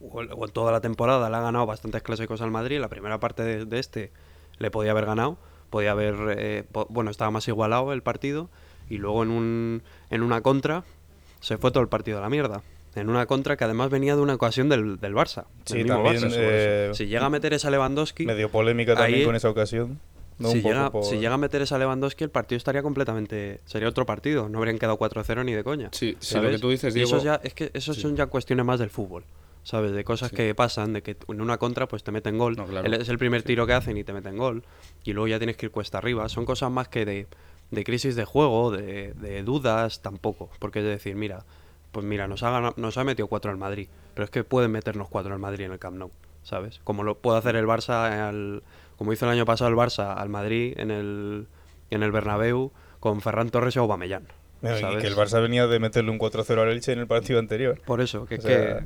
o, 0.01 0.47
toda 0.47 0.71
la 0.71 0.81
temporada, 0.81 1.29
le 1.29 1.35
ha 1.35 1.41
ganado 1.41 1.65
bastantes 1.65 2.03
clásicos 2.03 2.41
al 2.41 2.51
Madrid. 2.51 2.79
La 2.79 2.89
primera 2.89 3.19
parte 3.19 3.43
de, 3.43 3.65
de 3.65 3.79
este 3.79 4.11
le 4.59 4.71
podía 4.71 4.91
haber 4.91 5.05
ganado, 5.05 5.37
podía 5.69 5.91
haber, 5.91 6.15
eh, 6.37 6.65
bueno, 6.89 7.11
estaba 7.11 7.31
más 7.31 7.47
igualado 7.47 7.93
el 7.93 8.03
partido. 8.03 8.49
Y 8.89 8.97
luego 8.97 9.23
en, 9.23 9.31
un, 9.31 9.83
en 10.09 10.23
una 10.23 10.41
contra 10.41 10.83
se 11.41 11.57
fue 11.57 11.71
todo 11.71 11.83
el 11.83 11.89
partido 11.89 12.17
a 12.19 12.21
la 12.21 12.29
mierda. 12.29 12.63
En 12.97 13.09
una 13.09 13.25
contra 13.25 13.55
que 13.57 13.63
además 13.63 13.89
venía 13.89 14.15
de 14.15 14.21
una 14.21 14.33
ocasión 14.35 14.69
del, 14.69 14.99
del 14.99 15.13
Barça. 15.13 15.45
del 15.45 15.65
Sí, 15.65 15.73
mismo 15.83 16.03
también 16.03 16.23
Barça. 16.23 16.35
eh, 16.37 16.91
Si 16.93 17.05
llega 17.07 17.25
a 17.25 17.29
meter 17.29 17.53
esa 17.53 17.69
Lewandowski, 17.69 18.25
medio 18.25 18.49
polémica 18.49 18.95
también 18.95 19.19
ahí- 19.19 19.25
con 19.25 19.35
esa 19.35 19.49
ocasión. 19.49 19.99
¿no? 20.39 20.49
si, 20.51 20.57
Un 20.57 20.61
poco 20.63 20.73
llega, 20.75 20.91
por- 20.91 21.03
si 21.03 21.15
llega 21.17 21.33
a 21.33 21.37
meter 21.37 21.61
esa 21.63 21.77
Lewandowski, 21.79 22.23
el 22.23 22.29
partido 22.29 22.57
estaría 22.57 22.83
completamente. 22.83 23.59
Sería 23.65 23.87
otro 23.89 24.05
partido. 24.05 24.49
No 24.49 24.59
habrían 24.59 24.77
quedado 24.77 24.97
4-0 24.97 25.43
ni 25.43 25.53
de 25.53 25.63
coña. 25.63 25.89
Sí, 25.93 26.15
sí, 26.19 26.35
lo 26.35 26.49
que 26.49 26.59
tú 26.59 26.69
dices, 26.69 26.95
Y 26.95 27.01
eso 27.01 27.19
Diego. 27.19 27.23
ya, 27.37 27.41
es 27.43 27.53
que 27.53 27.71
eso 27.73 27.93
son 27.93 28.15
ya 28.15 28.27
cuestiones 28.27 28.65
más 28.65 28.79
del 28.79 28.89
fútbol. 28.89 29.23
¿Sabes? 29.63 29.91
De 29.91 30.03
cosas 30.05 30.31
que 30.31 30.55
pasan, 30.55 30.93
de 30.93 31.01
que 31.01 31.17
en 31.27 31.41
una 31.41 31.57
contra 31.57 31.87
pues 31.89 32.01
te 32.03 32.11
meten 32.13 32.37
gol. 32.37 32.55
No, 32.55 32.65
claro. 32.67 32.85
El- 32.87 32.93
Es 33.01 33.09
el 33.09 33.17
primer 33.17 33.43
tiro 33.43 33.67
que 33.67 33.73
hacen 33.73 33.97
y 33.97 34.03
te 34.05 34.13
meten 34.13 34.37
gol. 34.37 34.63
Y 35.03 35.11
luego 35.13 35.27
ya 35.27 35.39
tienes 35.39 35.57
que 35.57 35.65
ir 35.65 35.71
cuesta 35.71 35.97
arriba. 35.97 36.29
Son 36.29 36.45
cosas 36.45 36.71
más 36.71 36.87
que 36.87 37.03
de, 37.03 37.27
de 37.71 37.83
crisis 37.83 38.15
de 38.15 38.23
juego, 38.23 38.71
de, 38.71 39.13
de 39.13 39.43
dudas, 39.43 40.01
tampoco. 40.01 40.49
Porque 40.59 40.79
es 40.79 40.85
decir, 40.85 41.15
mira, 41.15 41.43
pues 41.91 42.05
mira, 42.05 42.27
nos 42.27 42.43
ha, 42.43 42.73
nos 42.75 42.97
ha 42.97 43.03
metido 43.03 43.27
cuatro 43.27 43.51
al 43.51 43.57
Madrid. 43.57 43.87
Pero 44.13 44.25
es 44.25 44.29
que 44.31 44.43
pueden 44.43 44.71
meternos 44.71 45.07
cuatro 45.09 45.33
al 45.33 45.39
Madrid 45.39 45.65
en 45.65 45.71
el 45.73 45.79
Camp 45.79 45.97
Nou. 45.97 46.11
¿Sabes? 46.43 46.79
Como 46.83 47.03
lo 47.03 47.17
puede 47.17 47.37
hacer 47.39 47.55
el 47.57 47.65
Barça 47.65 48.09
al, 48.29 48.63
como 48.97 49.11
hizo 49.11 49.25
el 49.25 49.31
año 49.31 49.45
pasado 49.45 49.69
el 49.69 49.75
Barça 49.75 50.15
al 50.17 50.29
Madrid 50.29 50.73
en 50.77 50.91
el, 50.91 51.47
en 51.89 52.03
el 52.03 52.11
Bernabéu 52.11 52.71
con 52.99 53.19
Ferran 53.21 53.49
Torres 53.49 53.75
y 53.75 53.79
Aubameyang. 53.79 54.25
Bueno, 54.61 54.77
y 54.77 54.81
¿sabes? 54.81 55.01
que 55.01 55.07
el 55.07 55.15
Barça 55.15 55.41
venía 55.41 55.67
de 55.67 55.79
meterle 55.79 56.09
un 56.09 56.17
4-0 56.19 56.59
al 56.61 56.69
Elche 56.69 56.93
en 56.93 56.99
el 56.99 57.07
partido 57.07 57.37
anterior. 57.39 57.81
Por 57.85 57.99
eso, 58.01 58.25
que 58.25 58.35
es, 58.35 58.45
O 58.45 58.47
sea- 58.47 58.79
que, 58.79 58.85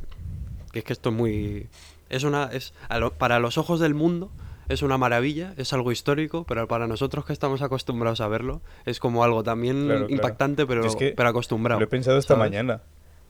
que 0.74 0.80
es 0.80 0.86
que 0.86 0.94
esto 0.94 1.10
es 1.10 1.16
muy... 1.16 1.70
Es 2.10 2.24
una... 2.24 2.46
Es, 2.52 2.74
lo- 3.00 3.14
para 3.14 3.40
los 3.40 3.58
ojos 3.58 3.80
del 3.80 3.94
mundo 3.94 4.32
es 4.72 4.82
una 4.82 4.98
maravilla, 4.98 5.54
es 5.58 5.74
algo 5.74 5.92
histórico, 5.92 6.46
pero 6.46 6.68
para 6.68 6.88
nosotros 6.88 7.26
que 7.26 7.34
estamos 7.34 7.62
acostumbrados 7.62 8.22
a 8.22 8.28
verlo, 8.28 8.62
es 8.86 9.00
como 9.00 9.24
algo 9.24 9.44
también 9.44 9.86
Claro, 9.86 10.00
claro. 10.08 10.14
impactante, 10.14 10.66
pero, 10.66 10.82
Yo 10.84 10.88
es 10.90 10.96
que 10.96 11.14
pero 11.16 11.30
acostumbrado. 11.30 11.80
Lo 11.80 11.86
he 11.86 11.90
pensado 11.90 12.18
esta 12.18 12.36
¿sabes? 12.36 12.50
mañana. 12.52 12.82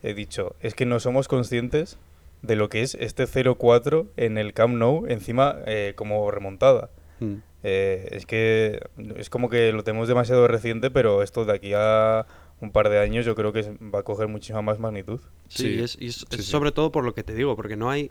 He 0.03 0.13
dicho, 0.13 0.55
es 0.61 0.73
que 0.73 0.85
no 0.85 0.99
somos 0.99 1.27
conscientes 1.27 1.97
de 2.41 2.55
lo 2.55 2.69
que 2.69 2.81
es 2.81 2.95
este 2.95 3.25
0-4 3.27 4.07
en 4.17 4.37
el 4.37 4.53
Camp 4.53 4.73
Nou, 4.75 5.05
encima 5.07 5.57
eh, 5.67 5.93
como 5.95 6.31
remontada. 6.31 6.89
Mm. 7.19 7.35
Eh, 7.63 8.07
es 8.11 8.25
que 8.25 8.81
es 9.15 9.29
como 9.29 9.47
que 9.49 9.71
lo 9.71 9.83
tenemos 9.83 10.07
demasiado 10.07 10.47
reciente, 10.47 10.89
pero 10.89 11.21
esto 11.21 11.45
de 11.45 11.53
aquí 11.53 11.73
a 11.75 12.25
un 12.59 12.71
par 12.71 12.89
de 12.89 12.99
años 12.99 13.25
yo 13.25 13.35
creo 13.35 13.53
que 13.53 13.61
va 13.93 13.99
a 13.99 14.03
coger 14.03 14.27
muchísima 14.27 14.63
más 14.63 14.79
magnitud. 14.79 15.19
Sí, 15.47 15.63
Sí, 15.63 15.69
y 15.75 15.79
es, 15.83 15.97
y 15.99 16.07
es- 16.07 16.15
sí, 16.15 16.25
es 16.31 16.45
sí. 16.45 16.51
sobre 16.51 16.71
todo 16.71 16.91
por 16.91 17.03
lo 17.03 17.13
que 17.13 17.23
te 17.23 17.35
digo, 17.35 17.55
porque 17.55 17.75
no 17.75 17.91
hay, 17.91 18.09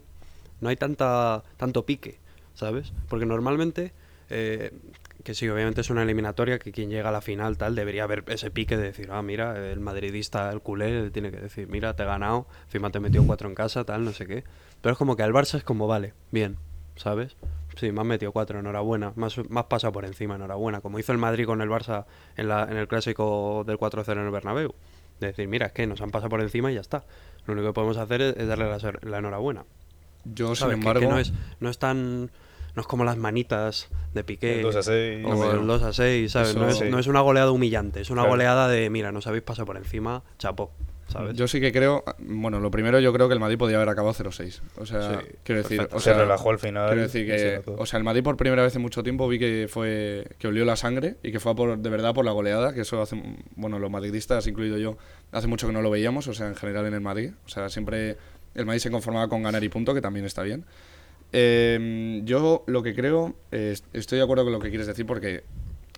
no 0.61 0.69
hay 0.69 0.77
tanta, 0.77 1.43
tanto 1.57 1.85
pique. 1.85 2.19
¿Sabes? 2.61 2.93
Porque 3.09 3.25
normalmente, 3.27 3.93
eh, 4.29 4.71
que 5.25 5.35
sí, 5.35 5.49
obviamente 5.49 5.81
es 5.81 5.89
una 5.91 6.03
eliminatoria, 6.03 6.59
que 6.59 6.73
quien 6.73 6.91
llega 6.91 7.09
a 7.09 7.13
la 7.13 7.23
final, 7.23 7.57
tal, 7.57 7.75
debería 7.75 8.05
haber 8.05 8.23
ese 8.29 8.51
pique 8.51 8.77
de 8.77 8.85
decir, 8.85 9.09
ah, 9.11 9.23
mira, 9.23 9.57
el 9.73 9.81
madridista, 9.81 10.51
el 10.51 10.61
culé, 10.61 11.05
le 11.05 11.11
tiene 11.11 11.31
que 11.31 11.41
decir, 11.41 11.69
mira, 11.69 11.97
te 11.97 12.03
he 12.03 12.07
ganado, 12.07 12.47
encima 12.67 12.91
te 12.91 12.99
he 12.99 13.01
metido 13.01 13.25
cuatro 13.25 13.49
en 13.49 13.55
casa, 13.55 13.85
tal, 13.85 14.05
no 14.05 14.13
sé 14.13 14.27
qué. 14.27 14.45
Pero 14.83 14.93
es 14.93 14.99
como 14.99 15.17
que 15.17 15.23
al 15.23 15.33
Barça 15.33 15.57
es 15.57 15.65
como, 15.65 15.87
vale, 15.87 16.13
bien, 16.31 16.59
¿sabes? 16.97 17.37
Sí, 17.77 17.93
me 17.93 18.01
has 18.03 18.07
metido 18.07 18.33
cuatro, 18.33 18.59
enhorabuena. 18.59 19.13
Más, 19.17 19.39
más 19.49 19.65
pasa 19.65 19.91
por 19.91 20.05
encima, 20.05 20.35
enhorabuena. 20.35 20.81
Como 20.83 20.99
hizo 20.99 21.13
el 21.13 21.19
Madrid 21.19 21.47
con 21.47 21.63
el 21.63 21.71
Barça 21.71 22.05
en, 22.37 22.49
la, 22.49 22.65
en 22.65 22.77
el 22.77 22.89
clásico 22.89 23.65
del 23.67 23.79
4-0 23.79 24.13
en 24.13 24.19
el 24.27 24.31
Bernabéu. 24.31 24.75
De 25.19 25.29
decir, 25.29 25.49
mira, 25.49 25.67
es 25.67 25.73
que 25.73 25.87
nos 25.87 26.01
han 26.03 26.11
pasado 26.11 26.29
por 26.29 26.41
encima 26.43 26.71
y 26.71 26.75
ya 26.75 26.81
está. 26.81 27.05
Lo 27.47 27.55
único 27.55 27.69
que 27.69 27.73
podemos 27.73 27.97
hacer 27.97 28.21
es, 28.21 28.37
es 28.37 28.49
darle 28.49 28.67
la, 29.03 29.19
enhorabuena. 29.19 29.65
Yo, 30.25 30.49
sin 30.49 30.57
¿Sabes? 30.57 30.75
Que- 30.75 30.81
embargo, 30.81 31.01
que, 31.01 31.07
no, 31.07 31.19
es, 31.19 31.33
no 31.61 31.71
es 31.71 31.79
tan... 31.79 32.31
No 32.77 32.83
es 32.83 32.87
como 32.87 33.05
las 33.05 33.17
manitas 33.17 33.89
de 34.15 34.25
Piqué. 34.25 34.57
El 34.57 34.63
2 34.63 34.77
a 34.77 34.83
6. 34.83 35.25
O 35.25 35.29
Hombre, 35.31 35.61
el 35.61 35.67
2 35.67 35.83
a 35.83 35.93
6, 35.93 36.33
¿sabes? 36.33 36.51
Eso- 36.51 36.59
no, 36.61 36.69
es, 36.69 36.79
sí. 36.79 36.85
no 36.91 36.99
es 36.99 37.07
una 37.07 37.21
goleada 37.21 37.51
humillante, 37.51 38.01
es 38.01 38.11
una 38.11 38.23
Claro. 38.23 38.33
goleada 38.35 38.69
de, 38.69 38.91
mira, 38.91 39.13
nos 39.13 39.27
habéis 39.27 39.43
pasado 39.43 39.67
por 39.67 39.77
encima, 39.77 40.23
chapó, 40.39 40.71
¿sabes? 41.09 41.35
yo 41.37 41.49
sí 41.49 41.61
que 41.61 41.73
creo, 41.73 42.05
bueno, 42.21 42.61
lo 42.61 42.71
primero 42.71 43.01
yo 43.01 43.13
creo 43.13 43.27
que 43.29 43.35
el 43.35 43.41
Madrid 43.41 43.59
podía 43.59 43.77
haber 43.77 43.89
acabado 43.89 44.15
0-6. 44.15 44.61
O 44.77 44.87
sea, 44.87 45.21
Sí, 45.21 45.27
quiero 45.43 45.63
decir, 45.63 45.79
perfecto. 45.79 45.97
o 45.97 46.01
Se 46.01 46.15
relajó 46.15 46.51
al 46.51 46.59
final. 46.61 46.87
Quiero 46.89 47.03
decir 47.03 47.27
que, 47.27 47.63
o 47.77 47.87
sea, 47.87 47.99
el 47.99 48.05
Madrid 48.05 48.23
por 48.23 48.37
primera 48.37 48.63
vez 48.63 48.75
en 48.77 48.83
mucho 48.83 49.03
tiempo 49.03 49.27
vi 49.29 49.39
que 49.41 49.67
fue 49.69 50.27
que 50.39 50.47
olió 50.49 50.65
la 50.65 50.77
sangre 50.77 51.17
y 51.23 51.33
que 51.33 51.41
fue 51.41 51.55
por, 51.57 51.77
de 51.79 51.91
verdad 51.91 52.15
por 52.15 52.25
la 52.25 52.31
goleada, 52.33 52.73
que 52.73 52.83
eso 52.83 53.03
hace, 53.03 53.21
bueno, 53.57 53.79
los 53.81 53.91
madridistas, 53.91 54.47
incluido 54.47 54.79
yo, 54.79 54.97
hace 55.33 55.47
mucho 55.49 55.67
que 55.67 55.73
no 55.73 55.83
lo 55.83 55.91
veíamos, 55.91 56.29
o 56.29 56.35
sea, 56.35 56.47
en 56.47 56.55
general 56.55 56.87
en 56.87 56.95
el 56.95 57.01
Madrid, 57.01 57.33
o 57.45 57.49
sea, 57.49 57.69
siempre 57.69 58.17
el 58.55 58.67
Madrid 58.67 58.81
se 58.81 58.91
conformaba 58.91 59.29
con 59.29 59.43
ganar 59.43 59.63
y 59.65 59.69
punto, 59.69 59.95
que 59.95 60.01
también 60.01 60.25
está 60.27 60.43
bien. 60.43 60.65
Eh, 61.33 62.23
yo 62.25 62.65
lo 62.67 62.83
que 62.83 62.95
creo, 62.95 63.35
eh, 63.53 63.77
estoy 63.93 64.19
de 64.19 64.25
acuerdo 64.25 64.45
con 64.45 64.53
lo 64.53 64.59
que 64.61 64.69
quieres 64.71 64.87
decir 64.87 65.07
porque 65.07 65.43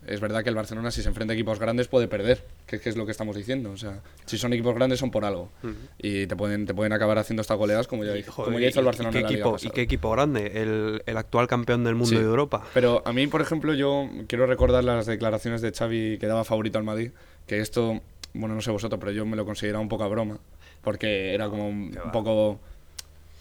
es 0.06 0.20
verdad 0.20 0.42
que 0.42 0.48
el 0.48 0.56
Barcelona 0.56 0.90
si 0.90 1.00
se 1.00 1.08
enfrenta 1.08 1.32
a 1.32 1.34
equipos 1.36 1.60
grandes 1.60 1.86
puede 1.86 2.08
perder, 2.08 2.44
que, 2.66 2.80
que 2.80 2.88
es 2.90 2.96
lo 2.96 3.06
que 3.06 3.12
estamos 3.12 3.36
diciendo, 3.36 3.70
o 3.70 3.76
sea, 3.76 4.00
si 4.26 4.36
son 4.36 4.52
equipos 4.52 4.74
grandes 4.74 4.98
son 4.98 5.12
por 5.12 5.24
algo 5.24 5.48
y 5.96 6.26
te 6.26 6.34
pueden 6.34 6.66
te 6.66 6.74
pueden 6.74 6.92
acabar 6.92 7.18
haciendo 7.18 7.40
estas 7.40 7.56
goleadas 7.56 7.86
como 7.86 8.04
ya, 8.04 8.16
Y, 8.16 8.22
joder, 8.24 8.46
como 8.46 8.58
ya 8.58 8.66
hizo 8.68 8.80
el 8.80 8.84
y- 8.84 8.86
Barcelona 8.86 9.14
y 9.14 9.18
en 9.18 9.22
la 9.22 9.28
qué 9.28 9.34
Liga 9.36 9.46
equipo, 9.48 9.66
¿Y 9.68 9.70
qué 9.70 9.80
equipo 9.82 10.10
grande? 10.10 10.60
El, 10.60 11.02
el 11.06 11.16
actual 11.16 11.46
campeón 11.46 11.84
del 11.84 11.94
mundo 11.94 12.10
Sí. 12.10 12.16
de 12.16 12.22
Europa. 12.24 12.64
Pero 12.74 13.02
a 13.06 13.12
mí, 13.12 13.26
por 13.28 13.40
ejemplo, 13.42 13.74
yo 13.74 14.10
quiero 14.26 14.46
recordar 14.46 14.82
las 14.82 15.06
declaraciones 15.06 15.60
de 15.62 15.70
Xavi 15.72 16.18
que 16.18 16.26
daba 16.26 16.42
favorito 16.44 16.78
al 16.78 16.84
Madrid, 16.84 17.12
que 17.46 17.60
esto, 17.60 18.00
bueno, 18.34 18.56
no 18.56 18.60
sé 18.60 18.72
vosotros, 18.72 18.98
pero 18.98 19.12
yo 19.12 19.24
me 19.24 19.36
lo 19.36 19.44
consideraba 19.46 19.80
un 19.82 19.88
poco 19.88 20.02
a 20.02 20.08
broma, 20.08 20.38
porque 20.82 21.32
era 21.32 21.48
como 21.48 21.68
un, 21.68 21.96
un 22.04 22.10
poco... 22.12 22.60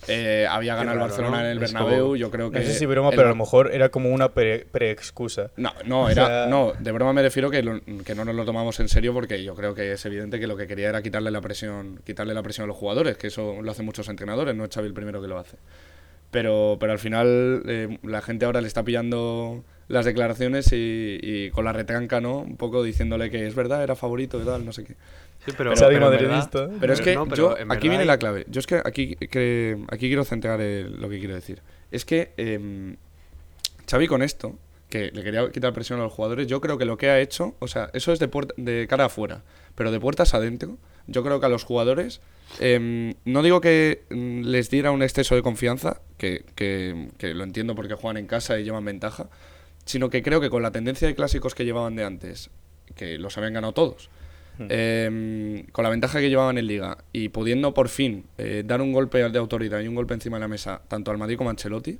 eh, 0.07 0.47
había 0.49 0.75
ganado 0.75 0.95
el 0.95 1.01
Barcelona 1.01 1.37
¿no? 1.37 1.45
en 1.45 1.51
el 1.51 1.59
Bernabéu, 1.59 2.01
como- 2.03 2.15
yo 2.15 2.31
creo 2.31 2.51
que... 2.51 2.59
No 2.59 2.65
sé 2.65 2.73
si 2.73 2.85
broma, 2.85 3.09
el 3.09 3.15
pero 3.15 3.27
a 3.27 3.31
lo 3.31 3.35
mejor 3.35 3.71
era 3.73 3.89
como 3.89 4.09
una 4.09 4.29
pre- 4.33 4.65
pre-excusa. 4.71 5.51
No, 5.57 5.71
no, 5.85 6.03
O 6.03 6.09
era, 6.09 6.25
sea- 6.25 6.45
no, 6.47 6.73
de 6.79 6.91
broma 6.91 7.13
me 7.13 7.21
refiero 7.21 7.49
que, 7.51 7.61
lo- 7.63 7.81
que 8.03 8.15
no 8.15 8.25
nos 8.25 8.35
lo 8.35 8.45
tomamos 8.45 8.79
en 8.79 8.89
serio 8.89 9.13
porque 9.13 9.43
yo 9.43 9.53
creo 9.55 9.73
que 9.75 9.91
es 9.93 10.05
evidente 10.05 10.39
que 10.39 10.47
lo 10.47 10.57
que 10.57 10.67
quería 10.67 10.89
era 10.89 11.01
quitarle 11.01 11.31
la 11.31 11.41
presión, 11.41 11.99
quitarle 12.05 12.33
la 12.33 12.43
presión 12.43 12.63
a 12.65 12.67
los 12.67 12.77
jugadores, 12.77 13.17
que 13.17 13.27
eso 13.27 13.61
lo 13.61 13.71
hacen 13.71 13.85
muchos 13.85 14.07
entrenadores, 14.09 14.55
no 14.55 14.65
es 14.65 14.69
Xavi 14.73 14.87
el 14.87 14.93
primero 14.93 15.21
que 15.21 15.27
lo 15.27 15.37
hace. 15.37 15.57
Pero, 16.31 16.77
pero 16.79 16.93
al 16.93 16.99
final 16.99 17.63
eh, 17.67 17.97
la 18.03 18.21
gente 18.21 18.45
ahora 18.45 18.61
le 18.61 18.67
está 18.67 18.83
pillando 18.83 19.65
las 19.89 20.05
declaraciones 20.05 20.71
y, 20.71 21.19
y 21.21 21.49
con 21.51 21.65
la 21.65 21.73
retranca, 21.73 22.21
¿no? 22.21 22.37
Un 22.39 22.55
poco 22.55 22.81
diciéndole 22.83 23.29
que 23.29 23.45
es 23.45 23.53
verdad, 23.53 23.83
era 23.83 23.97
favorito 23.97 24.41
y 24.41 24.45
tal, 24.45 24.65
no 24.65 24.71
sé 24.71 24.85
qué. 24.85 24.95
Sí, 25.45 25.51
pero, 25.57 25.71
Xavi 25.75 25.95
pero 25.95 26.05
verdad- 26.27 26.39
Pero 26.79 26.93
es 26.93 27.01
que 27.01 27.15
no, 27.15 27.25
pero 27.25 27.35
yo, 27.35 27.49
aquí 27.53 27.65
verdad 27.67 27.79
viene 27.89 28.05
la 28.05 28.17
clave. 28.19 28.45
Yo 28.47 28.59
es 28.59 28.67
que 28.67 28.81
aquí, 28.83 29.15
que, 29.15 29.77
aquí 29.89 30.07
quiero 30.07 30.23
centrar 30.23 30.61
el- 30.61 30.99
lo 31.01 31.09
que 31.09 31.19
quiero 31.19 31.33
decir. 31.35 31.61
Es 31.91 32.05
que 32.05 32.31
em, 32.37 32.95
Xavi 33.89 34.07
con 34.07 34.21
esto, 34.21 34.57
que 34.89 35.09
le 35.11 35.23
quería 35.23 35.49
quitar 35.51 35.73
presión 35.73 35.99
a 35.99 36.03
los 36.03 36.13
jugadores, 36.13 36.47
yo 36.47 36.61
creo 36.61 36.77
que 36.77 36.85
lo 36.85 36.97
que 36.97 37.09
ha 37.09 37.19
hecho, 37.19 37.55
o 37.59 37.67
sea, 37.67 37.89
eso 37.93 38.11
es 38.13 38.19
de, 38.19 38.27
puerta- 38.27 38.53
de 38.57 38.85
cara 38.87 39.05
afuera, 39.05 39.41
pero 39.75 39.91
de 39.91 39.99
puertas 39.99 40.33
adentro, 40.33 40.77
yo 41.07 41.23
creo 41.23 41.39
que 41.39 41.45
a 41.45 41.49
los 41.49 41.63
jugadores, 41.63 42.21
em, 42.59 43.15
no 43.25 43.41
digo 43.41 43.61
que 43.61 44.03
mm, 44.09 44.41
les 44.43 44.69
diera 44.69 44.91
un 44.91 45.01
exceso 45.01 45.33
de 45.35 45.41
confianza, 45.41 46.01
que, 46.17 46.43
que- 46.55 47.09
que 47.17 47.33
lo 47.33 47.43
entiendo 47.43 47.73
porque 47.73 47.95
juegan 47.95 48.17
en 48.17 48.27
casa 48.27 48.59
y 48.59 48.63
llevan 48.63 48.85
ventaja, 48.85 49.27
sino 49.85 50.09
que 50.09 50.21
creo 50.21 50.39
que 50.41 50.49
con 50.49 50.61
la 50.61 50.71
tendencia 50.71 51.07
de 51.07 51.15
clásicos 51.15 51.55
que 51.55 51.65
llevaban 51.65 51.95
de 51.95 52.03
antes, 52.03 52.49
que 52.95 53.17
los 53.17 53.37
habían 53.37 53.53
ganado 53.53 53.73
todos, 53.73 54.09
eh, 54.69 55.65
con 55.71 55.83
la 55.83 55.89
ventaja 55.89 56.19
que 56.19 56.29
llevaban 56.29 56.57
en 56.57 56.67
Liga 56.67 56.97
y 57.13 57.29
pudiendo 57.29 57.73
por 57.73 57.89
fin 57.89 58.25
eh, 58.37 58.63
dar 58.65 58.81
un 58.81 58.93
golpe 58.93 59.29
de 59.29 59.37
autoridad 59.39 59.79
y 59.81 59.87
un 59.87 59.95
golpe 59.95 60.13
encima 60.13 60.37
de 60.37 60.41
la 60.41 60.47
mesa 60.47 60.81
tanto 60.87 61.11
al 61.11 61.17
Madrid 61.17 61.37
como 61.37 61.49
a 61.49 61.51
Ancelotti, 61.51 61.99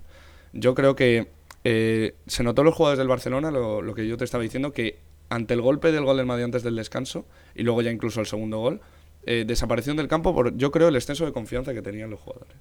yo 0.54 0.76
creo 0.76 0.96
que 0.96 1.30
eh, 1.64 2.16
se 2.28 2.44
notó 2.44 2.64
los 2.64 2.76
jugadores 2.76 2.98
del 2.98 3.08
Barcelona 3.08 3.52
lo, 3.52 3.82
lo 3.82 3.94
que 3.94 4.08
yo 4.08 4.18
te 4.18 4.26
estaba 4.26 4.44
diciendo, 4.44 4.74
que 4.74 5.00
ante 5.30 5.54
el 5.54 5.62
golpe 5.62 5.92
del 5.92 6.04
gol 6.04 6.18
del 6.18 6.26
Madrid 6.26 6.44
antes 6.44 6.64
del 6.64 6.76
descanso 6.76 7.26
y 7.56 7.64
luego 7.64 7.82
ya 7.82 7.92
incluso 7.92 8.20
el 8.20 8.26
segundo 8.26 8.60
gol, 8.60 8.82
eh, 9.24 9.44
desaparecieron 9.46 9.98
del 9.98 10.08
campo 10.08 10.34
por, 10.34 10.58
yo 10.58 10.72
creo, 10.72 10.88
el 10.88 10.96
exceso 10.96 11.26
de 11.26 11.32
confianza 11.32 11.74
que 11.74 11.82
tenían 11.82 12.10
los 12.10 12.20
jugadores. 12.20 12.58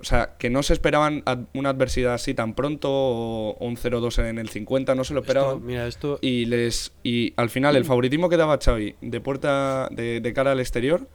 O 0.00 0.04
sea, 0.04 0.34
que 0.38 0.48
no 0.50 0.62
se 0.62 0.72
esperaban 0.72 1.22
ad- 1.26 1.44
una 1.54 1.68
adversidad 1.70 2.14
así 2.14 2.32
tan 2.34 2.54
pronto 2.54 2.88
o, 2.90 3.56
un 3.60 3.76
0-2 3.76 4.24
en 4.28 4.38
el 4.38 4.48
50, 4.48 4.94
no 4.94 5.04
se 5.04 5.12
lo 5.14 5.20
Esto, 5.20 5.30
esperaban. 5.32 5.64
mira, 5.66 5.86
esto... 5.86 6.18
y 6.22 6.46
les 6.46 6.92
y 7.02 7.32
al 7.36 7.50
final 7.50 7.76
el 7.76 7.84
favoritismo 7.84 8.28
que 8.28 8.36
daba 8.38 8.58
Xavi 8.58 8.94
de 9.00 9.20
puerta 9.20 9.88
de, 9.90 10.20
de 10.20 10.32
cara 10.32 10.52
al 10.52 10.60
exterior 10.60 11.06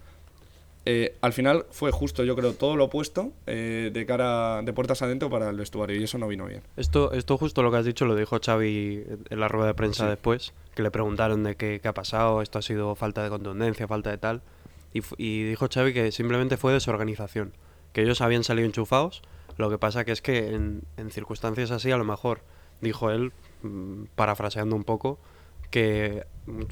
eh, 0.87 1.15
al 1.21 1.33
final 1.33 1.65
fue 1.71 1.89
justo 1.91 2.23
yo 2.23 2.35
creo 2.35 2.53
todo 2.53 2.75
lo 2.75 2.83
opuesto 2.85 3.31
eh, 3.47 3.89
de 3.91 4.05
cara 4.05 4.61
de 4.61 4.71
puertas 4.71 5.01
adentro 5.01 5.31
para 5.31 5.49
el 5.49 5.57
vestuario 5.57 5.99
y 5.99 6.03
eso 6.03 6.19
no 6.19 6.27
vino 6.27 6.45
bien. 6.45 6.61
Esto, 6.77 7.11
esto 7.13 7.39
justo 7.39 7.63
lo 7.63 7.71
que 7.71 7.77
has 7.77 7.85
dicho 7.85 8.05
lo 8.05 8.15
dijo 8.15 8.37
Xavi 8.39 9.03
en 9.31 9.39
la 9.39 9.47
rueda 9.47 9.65
de 9.69 9.73
prensa 9.73 10.07
después, 10.07 10.53
que 10.75 10.83
le 10.83 10.91
preguntaron 10.91 11.43
de 11.43 11.55
qué, 11.55 11.79
qué 11.81 11.87
ha 11.87 11.93
pasado, 11.95 12.43
esto 12.43 12.59
ha 12.59 12.61
sido 12.61 12.93
falta 12.93 13.23
de 13.23 13.29
contundencia, 13.29 13.87
falta 13.87 14.11
de 14.11 14.19
tal, 14.19 14.43
y, 14.93 15.01
y 15.17 15.43
dijo 15.45 15.67
Xavi 15.73 15.91
que 15.91 16.11
simplemente 16.11 16.55
fue 16.55 16.71
desorganización, 16.71 17.53
que 17.95 18.01
ellos 18.03 18.19
habían 18.19 18.43
salido 18.43 18.65
enchufados, 18.67 19.21
lo 19.57 19.69
que 19.69 19.77
pasa 19.77 20.03
que 20.03 20.11
es 20.11 20.21
que 20.21 20.53
en, 20.53 20.81
en 20.97 21.11
circunstancias 21.11 21.71
así 21.71 21.89
a 21.91 21.97
lo 21.97 22.03
mejor, 22.03 22.41
dijo 22.81 23.09
él, 23.09 23.31
mm, 23.63 24.03
parafraseando 24.15 24.75
un 24.75 24.83
poco, 24.83 25.17
que 25.71 26.25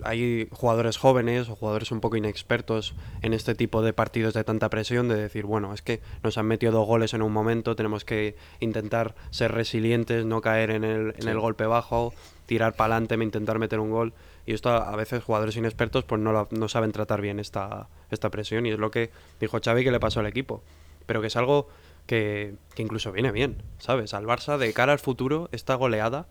hay 0.04 0.48
jugadores 0.52 0.98
jóvenes 0.98 1.48
o 1.50 1.56
jugadores 1.56 1.92
un 1.92 2.02
poco 2.02 2.16
inexpertos 2.18 2.94
en 3.22 3.34
este 3.34 3.56
tipo 3.56 3.82
de 3.82 3.94
partidos 3.94 4.34
de 4.34 4.44
tanta 4.44 4.70
presión, 4.70 5.08
de 5.08 5.16
decir, 5.16 5.46
bueno, 5.46 5.74
es 5.74 5.82
que 5.82 6.02
nos 6.24 6.38
han 6.38 6.46
metido 6.46 6.74
dos 6.74 6.86
goles 6.86 7.14
en 7.14 7.22
un 7.22 7.32
momento, 7.32 7.76
tenemos 7.76 8.04
que 8.06 8.36
intentar 8.60 9.16
ser 9.32 9.52
resilientes, 9.54 10.26
no 10.26 10.42
caer 10.42 10.72
en 10.72 10.84
el, 10.84 11.16
en 11.18 11.28
el 11.30 11.40
golpe 11.40 11.66
bajo, 11.66 12.14
tirar 12.46 12.76
para 12.76 12.96
adelante, 12.96 13.16
intentar 13.24 13.60
meter 13.60 13.80
un 13.80 13.92
gol. 13.92 14.14
Y 14.46 14.54
esto 14.54 14.70
a 14.70 14.90
a 14.92 14.96
veces 14.98 15.24
jugadores 15.24 15.56
inexpertos 15.56 16.04
pues 16.04 16.20
no, 16.22 16.34
la- 16.34 16.48
no 16.52 16.68
saben 16.68 16.92
tratar 16.92 17.22
bien 17.22 17.40
esta, 17.40 17.88
esta 18.12 18.30
presión 18.30 18.66
y 18.66 18.72
es 18.72 18.78
lo 18.80 18.92
que 18.92 19.10
dijo 19.40 19.60
Xavi 19.64 19.84
que 19.86 19.92
le 19.92 20.00
pasó 20.02 20.20
al 20.20 20.28
equipo. 20.28 20.62
Pero 21.06 21.22
que 21.22 21.28
es 21.28 21.36
algo 21.36 21.68
que, 22.06 22.56
que 22.76 22.82
incluso 22.84 23.12
viene 23.12 23.32
bien, 23.32 23.62
¿sabes? 23.80 24.14
Al 24.14 24.26
Barça 24.26 24.58
de 24.58 24.74
cara 24.74 24.92
al 24.94 25.00
futuro, 25.00 25.50
esta 25.52 25.76
goleada 25.76 26.28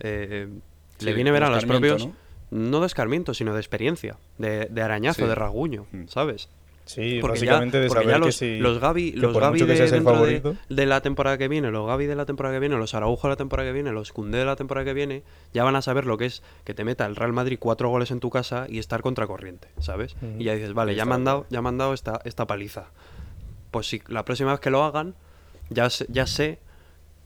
eh, 0.00 0.48
le 1.00 1.12
viene 1.14 1.30
bien 1.30 1.42
a 1.42 1.50
los 1.50 1.64
propios... 1.64 2.08
¿no? 2.48 2.80
de 2.80 2.86
escarmiento, 2.86 3.34
sino 3.34 3.54
de 3.54 3.60
experiencia, 3.60 4.18
de, 4.38 4.66
de 4.66 4.82
arañazo, 4.82 5.22
Sí. 5.22 5.28
de 5.28 5.34
rasguño, 5.34 5.86
Mm. 5.90 6.06
¿sabes? 6.06 6.48
Sí, 6.84 7.18
Porque 7.20 7.40
ya, 7.40 7.46
básicamente 7.54 7.80
de 7.80 7.88
porque 7.88 8.06
ya 8.06 8.18
los, 8.18 8.28
que 8.28 8.32
si. 8.32 8.58
los 8.60 8.78
que 8.78 9.64
de, 9.66 9.90
dentro 9.90 10.24
de, 10.68 10.86
la 10.86 11.00
temporada 11.00 11.36
que 11.36 11.48
viene, 11.48 11.72
los 11.72 11.84
Gavi 11.88 12.06
de 12.06 12.14
la 12.14 12.24
temporada 12.26 12.54
que 12.54 12.60
viene, 12.60 12.76
los 12.76 12.94
Araujo 12.94 13.26
de 13.26 13.32
la 13.32 13.36
temporada 13.36 13.68
que 13.68 13.72
viene, 13.72 13.90
los 13.90 14.12
Cundé 14.12 14.38
de 14.38 14.44
la 14.44 14.54
temporada 14.54 14.84
que 14.84 14.94
viene, 14.94 15.24
ya 15.52 15.64
van 15.64 15.74
a 15.74 15.82
saber 15.82 16.06
lo 16.06 16.16
que 16.16 16.26
es 16.26 16.44
que 16.62 16.74
te 16.74 16.84
meta 16.84 17.04
el 17.06 17.16
Real 17.16 17.32
Madrid 17.32 17.56
cuatro 17.58 17.88
goles 17.88 18.12
en 18.12 18.20
tu 18.20 18.30
casa 18.30 18.66
y 18.68 18.78
estar 18.78 19.02
contracorriente, 19.02 19.66
¿sabes? 19.80 20.14
Y 20.38 20.44
ya 20.44 20.54
dices, 20.54 20.72
vale, 20.74 20.94
ya 20.94 21.04
me 21.04 21.16
han 21.16 21.24
dado, 21.24 21.46
ya 21.50 21.60
me 21.60 21.68
han 21.70 21.78
dado 21.78 21.92
esta, 21.94 22.20
esta 22.24 22.46
paliza. 22.46 22.90
Pues 23.70 23.88
si 23.88 24.02
la 24.08 24.24
próxima 24.24 24.52
vez 24.52 24.60
que 24.60 24.70
lo 24.70 24.84
hagan, 24.84 25.14
ya 25.70 25.88
ya 26.08 26.26
sé 26.26 26.58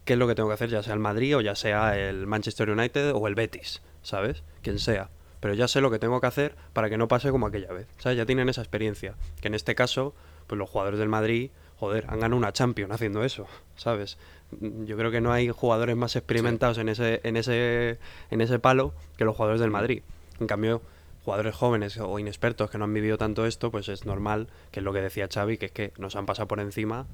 qué 0.04 0.14
es 0.14 0.18
lo 0.18 0.26
que 0.26 0.34
tengo 0.34 0.48
que 0.48 0.54
hacer, 0.54 0.70
ya 0.70 0.82
sea 0.82 0.94
el 0.94 1.00
Madrid 1.00 1.36
o 1.36 1.40
ya 1.40 1.54
sea 1.54 1.96
el 1.96 2.26
Manchester 2.26 2.70
United 2.70 3.12
o 3.14 3.28
el 3.28 3.34
Betis, 3.34 3.82
¿sabes? 4.02 4.42
Quien 4.62 4.78
sea. 4.78 5.10
Pero 5.40 5.54
ya 5.54 5.68
sé 5.68 5.80
lo 5.80 5.90
que 5.90 5.98
tengo 5.98 6.20
que 6.20 6.26
hacer 6.26 6.54
para 6.72 6.90
que 6.90 6.98
no 6.98 7.08
pase 7.08 7.30
como 7.30 7.46
aquella 7.46 7.72
vez. 7.72 7.86
¿Sabes? 7.98 8.18
Ya 8.18 8.26
tienen 8.26 8.48
esa 8.48 8.60
experiencia. 8.60 9.14
Que 9.40 9.48
en 9.48 9.54
este 9.54 9.74
caso, 9.74 10.14
pues 10.46 10.58
los 10.58 10.68
jugadores 10.68 10.98
del 10.98 11.08
Madrid, 11.08 11.50
joder, 11.78 12.04
han 12.08 12.20
ganado 12.20 12.36
una 12.36 12.52
Champions 12.52 12.92
haciendo 12.92 13.24
eso, 13.24 13.46
¿sabes? 13.76 14.18
Yo 14.60 14.96
creo 14.96 15.10
que 15.10 15.20
no 15.20 15.32
hay 15.32 15.48
jugadores 15.48 15.96
más 15.96 16.14
experimentados 16.16 16.76
en 16.78 16.88
ese, 16.88 17.20
en 17.24 17.36
ese, 17.36 17.98
en 18.30 18.40
ese 18.40 18.58
palo 18.58 18.92
que 19.16 19.24
los 19.24 19.34
jugadores 19.34 19.60
del 19.60 19.70
Madrid. 19.70 20.02
En 20.40 20.46
cambio, 20.46 20.82
jugadores 21.24 21.54
jóvenes 21.54 21.98
o 21.98 22.18
inexpertos 22.18 22.70
que 22.70 22.78
no 22.78 22.84
han 22.84 22.94
vivido 22.94 23.18
tanto 23.18 23.46
esto, 23.46 23.70
pues 23.70 23.88
es 23.88 24.06
normal, 24.06 24.48
que 24.70 24.80
es 24.80 24.84
lo 24.84 24.92
que 24.92 25.00
decía 25.02 25.28
Xavi, 25.32 25.58
que 25.58 25.66
es 25.66 25.72
que 25.72 25.92
nos 25.98 26.16
han 26.16 26.26
pasado 26.26 26.48
por 26.48 26.60
encima, 26.60 27.06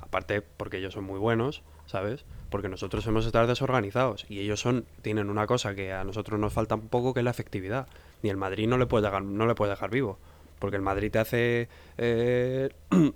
aparte 0.00 0.42
porque 0.42 0.78
ellos 0.78 0.94
son 0.94 1.04
muy 1.04 1.18
buenos, 1.18 1.62
¿sabes? 1.86 2.24
Porque 2.50 2.68
nosotros 2.68 3.06
hemos 3.06 3.26
estado 3.26 3.46
desorganizados 3.46 4.26
y 4.28 4.40
ellos 4.40 4.60
son 4.60 4.84
tienen 5.02 5.28
una 5.30 5.46
cosa 5.46 5.74
que 5.74 5.92
a 5.92 6.04
nosotros 6.04 6.38
nos 6.38 6.52
falta 6.52 6.74
un 6.76 6.88
poco, 6.88 7.14
que 7.14 7.20
es 7.20 7.24
la 7.24 7.30
efectividad. 7.30 7.88
Ni 8.22 8.30
el 8.30 8.36
Madrid 8.36 8.68
no 8.68 8.78
le 8.78 8.86
puede 8.86 9.04
dejar, 9.06 9.22
no 9.24 9.46
le 9.46 9.54
puede 9.54 9.70
dejar 9.72 9.90
vivo. 9.90 10.18
Porque 10.60 10.76
el 10.76 10.82
Madrid 10.82 11.10
te 11.10 11.18
hace 11.18 11.68
eh, 11.98 12.70
un- 12.90 13.14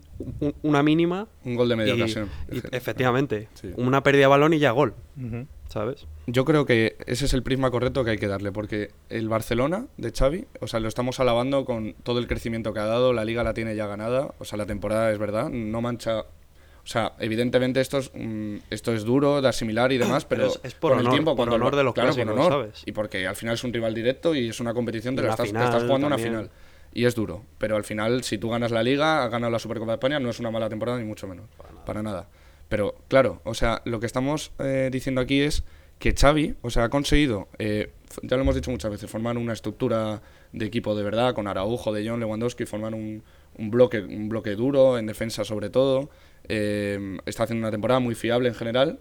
una 0.62 0.82
mínima. 0.82 1.28
Un 1.44 1.54
gol 1.54 1.68
de 1.68 1.76
media 1.76 1.94
y- 1.94 2.00
ocasión. 2.02 2.28
y 2.50 2.58
efectivamente, 2.76 3.48
Sí. 3.54 3.72
una 3.76 4.02
pérdida 4.02 4.22
de 4.22 4.26
balón 4.28 4.52
y 4.54 4.58
ya 4.58 4.72
gol. 4.72 4.94
¿Sabes? 5.68 6.06
Yo 6.26 6.44
creo 6.44 6.66
que 6.66 6.96
ese 7.06 7.24
es 7.26 7.32
el 7.34 7.42
prisma 7.42 7.70
correcto 7.70 8.04
que 8.04 8.10
hay 8.10 8.18
que 8.18 8.26
darle, 8.28 8.52
porque 8.52 8.90
el 9.08 9.28
Barcelona 9.28 9.86
de 9.96 10.10
Xavi, 10.12 10.46
o 10.60 10.66
sea, 10.66 10.80
lo 10.80 10.88
estamos 10.88 11.20
alabando 11.20 11.64
con 11.64 11.94
todo 12.02 12.18
el 12.18 12.26
crecimiento 12.26 12.72
que 12.74 12.80
ha 12.80 12.86
dado, 12.86 13.12
la 13.12 13.24
liga 13.24 13.44
la 13.44 13.54
tiene 13.54 13.76
ya 13.76 13.86
ganada, 13.86 14.34
o 14.38 14.44
sea, 14.44 14.56
la 14.58 14.66
temporada 14.66 15.10
es 15.12 15.18
verdad, 15.18 15.48
no 15.50 15.80
mancha... 15.80 16.20
O 16.20 16.90
sea, 16.90 17.12
evidentemente 17.18 17.82
esto 17.82 17.98
es, 17.98 18.10
mm, 18.14 18.56
esto 18.70 18.94
es 18.94 19.04
duro 19.04 19.42
de 19.42 19.48
asimilar 19.48 19.92
y 19.92 19.98
demás, 19.98 20.24
pero, 20.24 20.44
Pero 20.44 20.54
es- 20.54 20.60
es 20.64 20.74
por 20.74 20.92
con 20.92 21.00
honor- 21.00 21.10
el 21.12 21.16
tiempo, 21.16 21.36
por 21.36 21.50
honor 21.50 21.76
de 21.76 21.84
los 21.84 21.92
claro, 21.92 22.08
por 22.08 22.14
clásicos, 22.16 22.46
honor, 22.46 22.52
¿sabes? 22.66 22.82
Y 22.86 22.92
porque 22.92 23.26
al 23.26 23.36
final 23.36 23.54
es 23.56 23.64
un 23.64 23.74
rival 23.74 23.92
directo 23.94 24.34
y 24.34 24.48
es 24.48 24.58
una 24.58 24.72
competición, 24.72 25.14
lo 25.14 25.20
una 25.20 25.30
estás, 25.32 25.44
te 25.44 25.48
final 25.50 25.64
estás 25.64 25.82
jugando 25.84 26.08
también. 26.08 26.30
una 26.30 26.38
final. 26.44 26.50
Y 26.94 27.04
es 27.04 27.14
duro, 27.14 27.44
pero 27.58 27.76
al 27.76 27.84
final, 27.84 28.24
si 28.24 28.38
tú 28.38 28.48
ganas 28.48 28.70
la 28.70 28.82
liga, 28.82 29.22
has 29.22 29.30
ganado 29.30 29.50
la 29.52 29.58
Supercopa 29.58 29.92
de 29.92 29.96
España, 29.96 30.18
no 30.18 30.30
es 30.30 30.40
una 30.40 30.50
mala 30.50 30.70
temporada 30.70 30.98
ni 30.98 31.04
mucho 31.04 31.26
menos. 31.28 31.44
Para 31.84 32.02
nada. 32.02 32.26
Pero 32.68 32.94
claro, 33.08 33.40
o 33.44 33.54
sea, 33.54 33.82
lo 33.84 34.00
que 34.00 34.06
estamos 34.06 34.52
eh, 34.58 34.90
diciendo 34.92 35.20
aquí 35.20 35.40
es 35.40 35.64
que 35.98 36.14
Xavi, 36.14 36.54
o 36.62 36.70
sea, 36.70 36.84
ha 36.84 36.88
conseguido, 36.90 37.48
eh, 37.58 37.92
ya 38.22 38.36
lo 38.36 38.42
hemos 38.42 38.54
dicho 38.54 38.70
muchas 38.70 38.90
veces, 38.90 39.10
formar 39.10 39.36
una 39.36 39.52
estructura 39.52 40.22
de 40.52 40.66
equipo 40.66 40.94
de 40.94 41.02
verdad, 41.02 41.34
con 41.34 41.46
Araujo, 41.46 41.92
De 41.92 42.08
Jong, 42.08 42.20
Lewandowski, 42.20 42.66
formar 42.66 42.94
un, 42.94 43.22
un 43.56 43.70
bloque, 43.70 44.00
un 44.00 44.28
bloque 44.28 44.54
duro, 44.54 44.98
en 44.98 45.06
defensa 45.06 45.44
sobre 45.44 45.70
todo. 45.70 46.10
Eh, 46.48 47.18
está 47.26 47.44
haciendo 47.44 47.64
una 47.64 47.70
temporada 47.70 48.00
muy 48.00 48.14
fiable 48.14 48.48
en 48.48 48.54
general. 48.54 49.00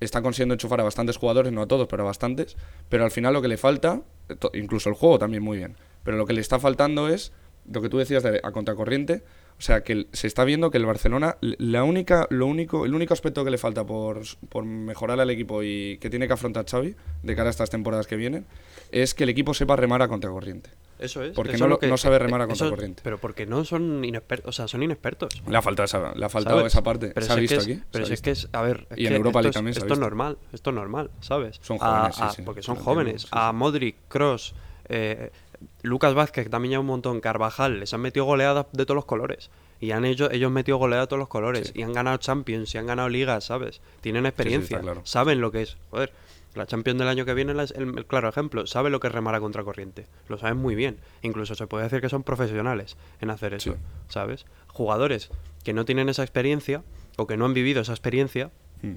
Está 0.00 0.22
consiguiendo 0.22 0.54
enchufar 0.54 0.80
a 0.80 0.84
bastantes 0.84 1.16
jugadores, 1.16 1.52
no 1.52 1.62
a 1.62 1.66
todos, 1.66 1.88
pero 1.88 2.04
a 2.04 2.06
bastantes. 2.06 2.56
Pero 2.88 3.04
al 3.04 3.10
final 3.10 3.34
lo 3.34 3.42
que 3.42 3.48
le 3.48 3.56
falta, 3.56 4.02
incluso 4.54 4.88
el 4.88 4.94
juego 4.94 5.18
también 5.18 5.42
muy 5.42 5.58
bien, 5.58 5.76
pero 6.04 6.16
lo 6.16 6.24
que 6.24 6.32
le 6.32 6.40
está 6.40 6.58
faltando 6.58 7.08
es 7.08 7.32
lo 7.70 7.82
que 7.82 7.88
tú 7.88 7.98
decías 7.98 8.22
de 8.22 8.40
a 8.42 8.52
contracorriente. 8.52 9.22
O 9.58 9.60
sea, 9.60 9.82
que 9.82 10.06
se 10.12 10.28
está 10.28 10.44
viendo 10.44 10.70
que 10.70 10.78
el 10.78 10.86
Barcelona, 10.86 11.36
la 11.40 11.82
única, 11.82 12.28
lo 12.30 12.46
único, 12.46 12.86
el 12.86 12.94
único 12.94 13.12
aspecto 13.12 13.44
que 13.44 13.50
le 13.50 13.58
falta 13.58 13.84
por, 13.84 14.20
por 14.48 14.64
mejorar 14.64 15.18
al 15.18 15.30
equipo 15.30 15.64
y 15.64 15.98
que 16.00 16.10
tiene 16.10 16.28
que 16.28 16.32
afrontar 16.34 16.64
Xavi 16.64 16.94
de 17.24 17.34
cara 17.36 17.48
a 17.48 17.50
estas 17.50 17.68
temporadas 17.68 18.06
que 18.06 18.14
vienen, 18.14 18.46
es 18.92 19.14
que 19.14 19.24
el 19.24 19.30
equipo 19.30 19.54
sepa 19.54 19.74
remar 19.74 20.00
a 20.02 20.06
contracorriente. 20.08 20.70
Eso 21.00 21.22
es. 21.24 21.32
Porque 21.32 21.52
eso 21.56 21.66
no 21.68 21.74
es 21.76 21.82
lo- 21.82 21.88
no 21.88 21.96
sabe 21.96 22.18
remar 22.20 22.40
a 22.42 22.46
contracorriente. 22.46 23.02
Pero 23.04 23.18
porque 23.18 23.46
no 23.46 23.64
son 23.64 24.04
inexpertos, 24.04 24.48
o 24.48 24.52
sea, 24.52 24.68
son 24.68 24.82
inexpertos. 24.84 25.42
Le 25.48 25.56
ha 25.56 25.62
faltado 25.62 25.84
esa, 25.86 26.14
le 26.14 26.24
ha 26.24 26.28
faltado 26.28 26.58
¿sabes? 26.58 26.72
esa 26.72 26.82
parte. 26.84 27.10
Pero 27.14 27.26
se 27.26 27.32
ha 27.32 27.34
es 27.34 27.40
visto 27.40 27.56
es- 27.56 27.64
aquí. 27.64 27.82
Pero 27.90 28.06
si 28.06 28.12
es 28.14 28.22
que 28.22 28.30
es, 28.30 28.48
a 28.52 28.62
ver, 28.62 28.86
es 28.90 28.98
Y 28.98 29.06
en 29.08 29.14
Europa 29.14 29.40
esto 29.40 29.48
es- 29.48 29.54
también 29.54 29.74
se 29.74 29.80
ha 29.80 29.82
Esto 29.82 29.94
es 29.94 30.00
normal, 30.00 30.38
esto 30.52 30.70
es 30.70 30.76
normal, 30.76 31.10
¿sabes? 31.20 31.58
Son 31.62 31.78
jóvenes, 31.78 32.14
sí, 32.16 32.22
a- 32.22 32.30
sí, 32.30 32.42
Porque 32.42 32.62
son 32.62 32.76
jóvenes. 32.76 33.22
sí, 33.22 33.28
A. 33.32 33.52
Modric, 33.52 33.96
Cross, 34.08 34.54
Lucas 35.82 36.14
Vázquez, 36.14 36.44
que 36.44 36.50
también 36.50 36.70
lleva 36.70 36.80
un 36.80 36.86
montón, 36.86 37.20
Carvajal, 37.20 37.80
les 37.80 37.92
han 37.94 38.00
metido 38.00 38.24
goleadas 38.26 38.66
de 38.72 38.84
todos 38.86 38.96
los 38.96 39.04
colores. 39.04 39.50
Y 39.80 39.92
han 39.92 40.04
ellos, 40.04 40.28
ellos 40.32 40.50
metido 40.50 40.76
goleadas 40.78 41.04
de 41.04 41.08
todos 41.08 41.20
los 41.20 41.28
colores. 41.28 41.72
Y 41.74 41.82
han 41.82 41.92
ganado 41.92 42.16
Champions, 42.18 42.74
y 42.74 42.78
han 42.78 42.86
ganado 42.86 43.08
ligas, 43.08 43.44
¿sabes? 43.44 43.80
Tienen 44.00 44.26
experiencia, 44.26 44.80
claro. 44.80 45.02
saben 45.04 45.40
lo 45.40 45.52
que 45.52 45.62
es. 45.62 45.76
Joder, 45.90 46.12
la 46.54 46.66
Champions 46.66 46.98
del 46.98 47.08
año 47.08 47.24
que 47.24 47.34
viene 47.34 47.60
es 47.62 47.70
el, 47.72 47.96
el 47.96 48.06
claro 48.06 48.28
ejemplo. 48.28 48.66
Sabe 48.66 48.90
lo 48.90 48.98
que 49.00 49.06
es 49.06 49.12
remar 49.12 49.34
a 49.36 49.40
contracorriente. 49.40 50.06
Lo 50.28 50.38
saben 50.38 50.56
muy 50.56 50.74
bien. 50.74 50.98
Incluso 51.22 51.54
se 51.54 51.66
puede 51.68 51.84
decir 51.84 52.00
que 52.00 52.08
son 52.08 52.24
profesionales 52.24 52.96
en 53.20 53.30
hacer 53.30 53.54
eso. 53.54 53.76
¿sabes? 54.08 54.46
Jugadores 54.68 55.30
que 55.64 55.72
no 55.72 55.84
tienen 55.84 56.08
esa 56.08 56.22
experiencia 56.22 56.82
o 57.16 57.26
que 57.26 57.36
no 57.36 57.44
han 57.44 57.54
vivido 57.54 57.80
esa 57.82 57.92
experiencia, 57.92 58.50
Mm. 58.82 58.94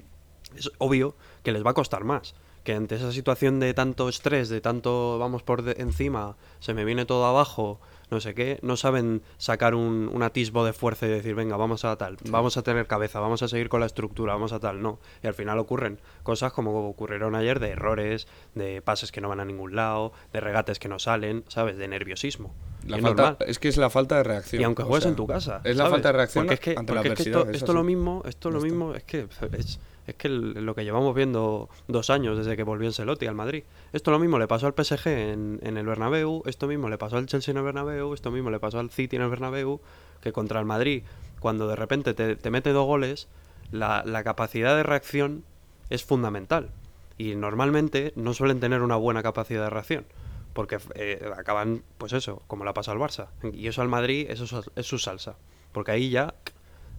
es 0.56 0.70
obvio 0.78 1.16
que 1.42 1.50
les 1.50 1.64
va 1.66 1.70
a 1.70 1.74
costar 1.74 2.04
más. 2.04 2.34
Que 2.64 2.74
ante 2.74 2.94
esa 2.94 3.10
situación 3.12 3.58
de 3.60 3.74
tanto 3.74 4.08
estrés, 4.08 4.48
de 4.48 4.60
tanto 4.60 5.18
vamos 5.18 5.42
por 5.42 5.62
de- 5.62 5.80
encima, 5.82 6.36
se 6.60 6.74
me 6.74 6.84
viene 6.84 7.04
todo 7.06 7.24
abajo, 7.26 7.80
no 8.10 8.20
sé 8.20 8.34
qué, 8.34 8.58
no 8.62 8.76
saben 8.76 9.22
sacar 9.38 9.74
un, 9.74 10.08
un 10.12 10.22
atisbo 10.22 10.64
de 10.64 10.72
fuerza 10.72 11.06
y 11.06 11.08
decir, 11.08 11.34
venga, 11.34 11.56
vamos 11.56 11.84
a 11.84 11.96
tal, 11.96 12.18
vamos 12.30 12.56
a 12.56 12.62
tener 12.62 12.86
cabeza, 12.86 13.18
vamos 13.20 13.42
a 13.42 13.48
seguir 13.48 13.68
con 13.68 13.80
la 13.80 13.86
estructura, 13.86 14.34
vamos 14.34 14.52
a 14.52 14.60
tal, 14.60 14.80
no. 14.82 15.00
Y 15.24 15.26
al 15.26 15.34
final 15.34 15.58
ocurren 15.58 15.98
cosas 16.22 16.52
como 16.52 16.88
ocurrieron 16.88 17.34
ayer 17.34 17.58
de 17.58 17.70
errores, 17.70 18.28
de 18.54 18.80
pases 18.82 19.10
que 19.10 19.20
no 19.20 19.28
van 19.28 19.40
a 19.40 19.44
ningún 19.44 19.74
lado, 19.74 20.12
de 20.32 20.40
regates 20.40 20.78
que 20.78 20.88
no 20.88 20.98
salen, 21.00 21.44
¿sabes? 21.48 21.76
De 21.78 21.88
nerviosismo. 21.88 22.54
La 22.86 22.96
es 22.98 23.02
falta, 23.02 23.36
es 23.46 23.58
que 23.58 23.68
es 23.68 23.76
la 23.76 23.90
falta 23.90 24.16
de 24.18 24.24
reacción. 24.24 24.60
Y 24.60 24.64
aunque 24.64 24.82
o 24.82 24.86
juegues 24.86 25.02
sea, 25.04 25.10
en 25.10 25.16
tu 25.16 25.26
casa. 25.26 25.60
Es 25.64 25.76
la 25.76 25.84
¿sabes? 25.84 25.90
falta 25.92 26.08
de 26.10 26.12
reacción 26.12 26.44
Porque 26.46 26.54
es 26.54 26.60
que, 26.60 26.70
ante 26.78 26.92
la 26.94 27.00
porque 27.00 27.08
es 27.14 27.14
que 27.24 27.30
adversidad. 27.30 27.38
esto, 27.40 27.50
es 27.50 27.56
esto 27.56 27.72
lo 27.72 27.82
mismo, 27.82 28.22
esto 28.26 28.50
lo 28.50 28.60
mismo, 28.60 28.94
es 28.94 29.04
que 29.04 29.26
es, 29.58 29.80
es 30.06 30.14
que 30.16 30.28
lo 30.28 30.74
que 30.74 30.84
llevamos 30.84 31.14
viendo 31.14 31.68
dos 31.88 32.10
años 32.10 32.36
desde 32.36 32.56
que 32.56 32.64
volvió 32.64 32.88
Ancelotti 32.88 33.26
al 33.26 33.34
Madrid. 33.34 33.64
Esto 33.92 34.10
lo 34.10 34.18
mismo 34.18 34.38
le 34.38 34.48
pasó 34.48 34.66
al 34.66 34.74
PSG 34.74 35.06
en, 35.08 35.60
en 35.62 35.76
el 35.76 35.86
Bernabéu, 35.86 36.42
esto 36.46 36.66
mismo 36.66 36.88
le 36.88 36.98
pasó 36.98 37.16
al 37.16 37.26
Chelsea 37.26 37.52
en 37.52 37.58
el 37.58 37.64
Bernabéu, 37.64 38.12
esto 38.14 38.30
mismo 38.30 38.50
le 38.50 38.58
pasó 38.58 38.78
al 38.80 38.90
City 38.90 39.16
en 39.16 39.22
el 39.22 39.30
Bernabéu, 39.30 39.80
que 40.20 40.32
contra 40.32 40.58
el 40.58 40.66
Madrid, 40.66 41.04
cuando 41.40 41.68
de 41.68 41.76
repente 41.76 42.14
te, 42.14 42.36
te 42.36 42.50
mete 42.50 42.70
dos 42.70 42.86
goles, 42.86 43.28
la, 43.70 44.02
la 44.04 44.24
capacidad 44.24 44.76
de 44.76 44.82
reacción 44.82 45.44
es 45.90 46.04
fundamental. 46.04 46.70
Y 47.18 47.34
normalmente 47.36 48.12
no 48.16 48.34
suelen 48.34 48.58
tener 48.58 48.82
una 48.82 48.96
buena 48.96 49.22
capacidad 49.22 49.64
de 49.64 49.70
reacción. 49.70 50.06
Porque 50.52 50.78
eh, 50.94 51.30
acaban, 51.36 51.82
pues 51.98 52.12
eso, 52.12 52.42
como 52.46 52.64
la 52.64 52.74
pasa 52.74 52.92
al 52.92 52.98
Barça. 52.98 53.28
Y 53.52 53.68
eso 53.68 53.82
al 53.82 53.88
Madrid, 53.88 54.26
eso 54.28 54.44
es, 54.44 54.70
es 54.74 54.86
su 54.86 54.98
salsa. 54.98 55.36
Porque 55.72 55.92
ahí 55.92 56.10
ya 56.10 56.34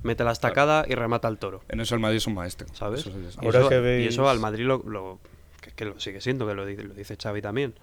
mete 0.03 0.23
la 0.23 0.31
estacada 0.31 0.85
y 0.87 0.95
remata 0.95 1.27
al 1.27 1.37
toro. 1.37 1.61
En 1.69 1.79
eso 1.79 1.95
el 1.95 2.01
Madrid 2.01 2.17
es 2.17 2.27
un 2.27 2.35
maestro. 2.35 2.67
¿Sabes? 2.73 3.01
Eso 3.01 3.11
sí 3.11 3.25
es. 3.27 3.35
Y 3.41 3.45
Ahora 3.45 3.59
eso, 3.59 3.69
que 3.69 3.75
y 3.75 3.79
veis- 3.81 4.07
eso 4.09 4.29
al 4.29 4.39
Madrid 4.39 4.65
lo, 4.65 4.83
lo- 4.85 5.19
que, 5.61 5.71
que 5.71 5.85
lo 5.85 5.99
sigue 5.99 6.21
siendo, 6.21 6.45
que 6.47 6.53
lo, 6.53 6.65
lo 6.65 6.93
dice 6.93 7.15
Xavi 7.21 7.41
también. 7.41 7.73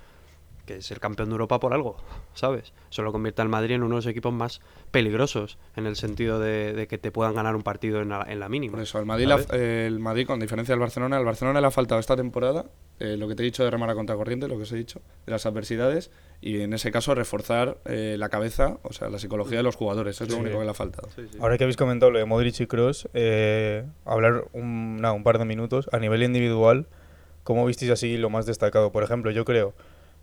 Que 0.71 0.77
es 0.77 0.91
el 0.93 1.01
campeón 1.01 1.31
de 1.31 1.33
Europa 1.33 1.59
por 1.59 1.75
algo, 1.75 1.97
¿sabes? 2.33 2.73
Eso 2.93 3.03
lo 3.03 3.11
convierte 3.11 3.43
al 3.43 3.49
Madrid 3.49 3.75
en 3.75 3.83
uno 3.83 3.97
de 3.97 3.99
los 3.99 4.07
equipos 4.07 4.33
más 4.33 4.61
peligrosos 4.93 5.59
en 5.75 5.85
el 5.87 5.97
sentido 5.97 6.39
de, 6.39 6.75
de 6.75 6.87
que 6.87 6.97
te 6.97 7.11
puedan 7.11 7.35
ganar 7.35 7.57
un 7.57 7.63
partido 7.63 8.01
en 8.01 8.11
la, 8.11 8.25
en 8.29 8.39
la 8.39 8.49
mínima. 8.49 8.71
Por 8.75 8.83
eso, 8.83 8.99
al 8.99 9.05
Madrid, 9.05 9.29
eh, 9.53 9.87
el 9.89 9.99
Madrid, 9.99 10.29
con 10.29 10.39
diferencia 10.39 10.73
del 10.73 10.79
Barcelona, 10.79 11.17
al 11.17 11.25
Barcelona 11.25 11.61
le 11.61 11.67
ha 11.67 11.71
faltado 11.73 11.99
esta 12.01 12.15
temporada 12.15 12.67
eh, 13.01 13.17
lo 13.17 13.27
que 13.27 13.35
te 13.35 13.43
he 13.43 13.47
dicho 13.47 13.65
de 13.65 13.71
remar 13.73 13.91
a 13.91 13.97
contracorriente, 13.97 14.47
lo 14.47 14.57
que 14.59 14.63
os 14.63 14.71
he 14.73 14.77
dicho, 14.77 15.01
de 15.27 15.33
las 15.33 15.45
adversidades, 15.45 16.13
y 16.41 16.61
en 16.61 16.73
ese 16.73 16.93
caso 16.93 17.17
reforzar 17.17 17.79
eh, 17.87 18.15
la 18.17 18.29
cabeza, 18.29 18.79
o 18.85 18.93
sea, 18.93 19.09
la 19.11 19.19
psicología 19.19 19.57
de 19.57 19.65
los 19.65 19.75
jugadores, 19.75 20.21
es 20.21 20.29
lo 20.29 20.35
Sí. 20.37 20.41
único 20.41 20.59
que 20.61 20.65
le 20.67 20.71
ha 20.71 20.75
faltado. 20.75 21.09
Ahora 21.41 21.59
que 21.59 21.65
habéis 21.65 21.77
comentado 21.79 22.13
lo 22.13 22.19
de 22.21 22.27
Modric 22.27 22.61
y 22.61 22.67
Cross, 22.69 23.09
hablar 24.05 24.45
un, 24.53 25.05
un 25.05 25.23
par 25.25 25.39
de 25.41 25.45
minutos 25.47 25.89
a 25.93 25.99
nivel 25.99 26.23
individual, 26.23 26.87
¿cómo 27.43 27.67
visteis 27.67 27.91
así 27.91 28.17
lo 28.19 28.31
más 28.31 28.47
destacado? 28.47 28.93
Por 28.93 29.03
ejemplo, 29.03 29.31
yo 29.31 29.45
creo, 29.45 29.73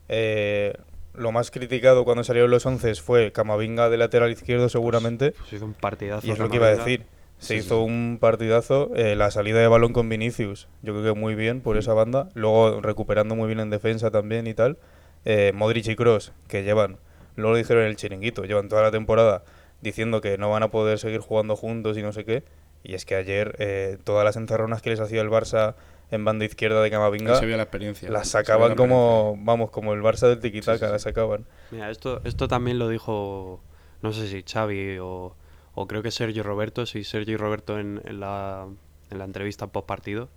eh, 0.10 0.74
lo 1.14 1.32
más 1.32 1.50
criticado 1.52 2.06
cuando 2.06 2.24
salieron 2.24 2.52
los 2.52 2.66
11 2.66 2.96
fue 2.96 3.32
Camavinga 3.32 3.90
de 3.90 3.98
lateral 3.98 4.32
izquierdo 4.32 4.70
seguramente, 4.70 5.32
Pues 5.32 5.54
hizo 5.54 5.66
un 5.66 5.74
partidazo. 5.74 6.26
y 6.28 6.32
es 6.32 6.40
lo 6.40 6.50
que 6.50 6.58
iba 6.58 6.68
a 6.68 6.76
decir. 6.76 7.06
Se 7.40 7.54
Sí, 7.54 7.60
hizo 7.66 7.76
sí. 7.76 7.82
un 7.92 8.18
partidazo, 8.20 8.90
eh, 8.96 9.16
la 9.16 9.30
salida 9.30 9.60
de 9.60 9.68
balón 9.68 9.94
con 9.94 10.10
Vinicius, 10.10 10.68
yo 10.82 10.94
creo 10.94 11.14
que 11.14 11.20
muy 11.20 11.36
bien 11.36 11.62
por 11.62 11.78
esa 11.78 11.94
banda, 11.94 12.30
luego 12.34 12.82
recuperando 12.82 13.36
muy 13.36 13.46
bien 13.48 13.60
en 13.60 13.70
defensa 13.70 14.10
también 14.10 14.48
y 14.48 14.56
tal. 14.56 14.78
Eh, 15.26 15.52
Modric 15.54 15.88
y 15.88 15.96
Cross, 15.96 16.32
que 16.48 16.64
llevan, 16.64 16.98
luego 17.36 17.52
lo 17.52 17.58
dijeron 17.58 17.84
en 17.84 17.90
el 17.90 17.96
chiringuito, 17.96 18.44
llevan 18.46 18.70
toda 18.70 18.82
la 18.82 18.92
temporada 18.92 19.44
diciendo 19.82 20.20
que 20.22 20.40
no 20.40 20.50
van 20.50 20.64
a 20.64 20.70
poder 20.72 20.98
seguir 20.98 21.20
jugando 21.20 21.56
juntos 21.56 21.96
y 21.98 22.02
no 22.02 22.12
sé 22.12 22.26
qué. 22.26 22.44
Y 22.84 22.96
es 22.96 23.06
que 23.06 23.14
ayer 23.16 23.56
eh, 23.60 23.98
todas 24.04 24.26
las 24.26 24.36
encerronas 24.36 24.82
que 24.82 24.90
les 24.90 25.00
hacía 25.00 25.22
el 25.22 25.30
Barça 25.30 25.76
en 26.12 26.24
banda 26.26 26.46
izquierda 26.46 26.82
de 26.82 26.90
Camavinga 26.90 27.36
se 27.36 27.46
vio 27.46 27.58
la 27.58 27.64
experiencia. 27.64 28.24
sacaban 28.24 28.70
la 28.70 28.76
como, 28.76 29.36
vamos, 29.40 29.72
como 29.72 29.94
el 29.94 30.02
Barça 30.02 30.28
del 30.28 30.40
tiquitaca, 30.40 30.78
Sí, 30.78 30.86
sí, 30.86 30.92
las 30.92 31.02
sacaban. 31.02 31.46
Mira, 31.72 31.90
esto, 31.90 32.22
esto 32.24 32.48
también 32.48 32.80
lo 32.80 32.88
dijo, 32.90 33.62
no 34.02 34.14
sé 34.14 34.28
si 34.28 34.44
Xavi 34.44 35.00
o, 35.00 35.36
o 35.76 35.88
creo 35.88 36.02
que 36.02 36.12
Sergio 36.12 36.44
Roberto, 36.44 36.86
sí, 36.86 37.04
Sergio 37.04 37.38
Roberto 37.38 37.80
en, 37.80 38.02
en 38.06 38.20
la, 38.20 38.68
en 39.10 39.18
la 39.18 39.26
entrevista 39.26 39.68
post 39.68 39.88
partido, 39.88 40.30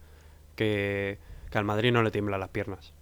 que, 0.56 1.18
que 1.50 1.58
al 1.58 1.64
Madrid 1.64 1.92
no 1.92 2.02
le 2.02 2.10
tiemblan 2.10 2.40
las 2.40 2.50
piernas. 2.50 2.92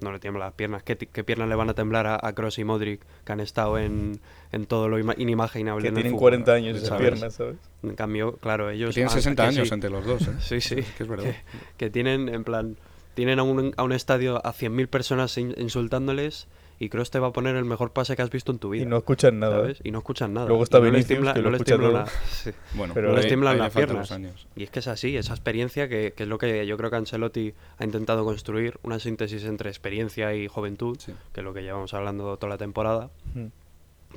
No 0.00 0.12
le 0.12 0.18
tiemblan 0.18 0.46
las 0.48 0.54
piernas. 0.54 0.82
¿Qué, 0.82 0.96
qué 0.96 1.24
piernas 1.24 1.48
le 1.48 1.54
van 1.54 1.70
a 1.70 1.74
temblar 1.74 2.06
a, 2.06 2.18
a 2.20 2.32
Kroos 2.34 2.58
y 2.58 2.64
Modric, 2.64 3.00
que 3.24 3.32
han 3.32 3.40
estado 3.40 3.78
en, 3.78 4.20
en 4.52 4.66
todo 4.66 4.88
lo 4.88 4.98
ima- 4.98 5.14
inimaginable? 5.16 5.88
Que 5.88 5.92
tienen 5.94 6.12
fútbol, 6.12 6.30
40 6.32 6.52
años 6.52 6.76
esas 6.82 6.98
piernas, 7.00 7.34
¿sabes? 7.34 7.56
En 7.82 7.94
cambio, 7.94 8.36
claro, 8.36 8.70
ellos... 8.70 8.90
Que 8.90 8.94
tienen 8.94 9.10
60 9.10 9.42
que 9.42 9.48
años 9.48 9.68
sí. 9.68 9.74
entre 9.74 9.90
los 9.90 10.04
dos, 10.04 10.22
¿eh? 10.28 10.32
Sí, 10.40 10.60
sí. 10.60 10.76
Que 10.96 11.02
es 11.04 11.08
verdad. 11.08 11.24
Que, 11.24 11.36
que 11.78 11.90
tienen, 11.90 12.28
en 12.28 12.44
plan, 12.44 12.76
tienen 13.14 13.38
a 13.38 13.44
un, 13.44 13.72
a 13.76 13.82
un 13.84 13.92
estadio 13.92 14.44
a 14.44 14.52
100.000 14.52 14.88
personas 14.88 15.38
in- 15.38 15.54
insultándoles 15.56 16.48
y 16.78 16.88
Kroos 16.88 17.10
te 17.10 17.18
va 17.18 17.28
a 17.28 17.32
poner 17.32 17.56
el 17.56 17.64
mejor 17.64 17.92
pase 17.92 18.16
que 18.16 18.22
has 18.22 18.30
visto 18.30 18.50
en 18.52 18.58
tu 18.58 18.70
vida. 18.70 18.82
Y 18.82 18.86
no 18.86 18.96
escuchan 18.98 19.38
nada. 19.38 19.56
¿sabes? 19.60 19.78
Y 19.84 19.90
no 19.90 19.98
escuchan 19.98 20.34
nada. 20.34 20.48
Luego 20.48 20.62
está 20.64 20.78
Y 20.78 20.80
no 20.80 20.84
les 20.86 20.92
Vinicius, 20.92 21.08
tiembla- 21.18 21.32
que 21.34 21.38
lo 21.40 21.44
no 21.44 21.50
les 21.52 21.60
escucha 21.60 21.76
tiembla 21.78 22.04
todo. 22.04 22.12
la- 22.14 22.26
sí. 22.30 22.50
Bueno, 22.74 22.94
Pero 22.94 23.08
no 23.10 23.16
les 23.16 23.26
tiemblan 23.26 23.58
las 23.58 23.72
piernas. 23.74 24.10
años. 24.12 24.46
Y 24.56 24.64
es 24.64 24.70
que 24.70 24.78
es 24.80 24.88
así, 24.88 25.16
esa 25.16 25.32
experiencia 25.32 25.88
que, 25.88 26.12
que 26.16 26.22
es 26.24 26.28
lo 26.28 26.38
que 26.38 26.66
yo 26.66 26.76
creo 26.76 26.90
que 26.90 26.96
Ancelotti 26.96 27.54
ha 27.78 27.84
intentado 27.84 28.24
construir, 28.24 28.78
una 28.82 28.98
síntesis 28.98 29.44
entre 29.44 29.70
experiencia 29.70 30.34
y 30.34 30.48
juventud, 30.48 30.96
Sí. 30.98 31.12
que 31.32 31.40
es 31.40 31.44
lo 31.44 31.54
que 31.54 31.62
llevamos 31.62 31.94
hablando 31.94 32.36
toda 32.36 32.50
la 32.50 32.58
temporada. 32.58 33.10
Mm. 33.34 33.46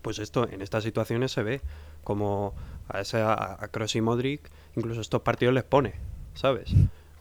Pues 0.02 0.20
esto, 0.20 0.48
en 0.50 0.62
estas 0.62 0.84
situaciones 0.84 1.32
se 1.32 1.44
ve 1.44 1.62
como 2.04 2.54
a, 2.90 3.02
ese, 3.02 3.18
a, 3.22 3.58
a 3.60 3.68
Kroos 3.70 3.96
y 3.96 4.02
Modric, 4.02 4.42
incluso 4.76 5.02
estos 5.02 5.22
partidos 5.22 5.54
les 5.54 5.64
pone, 5.64 5.94
¿sabes? 6.36 6.72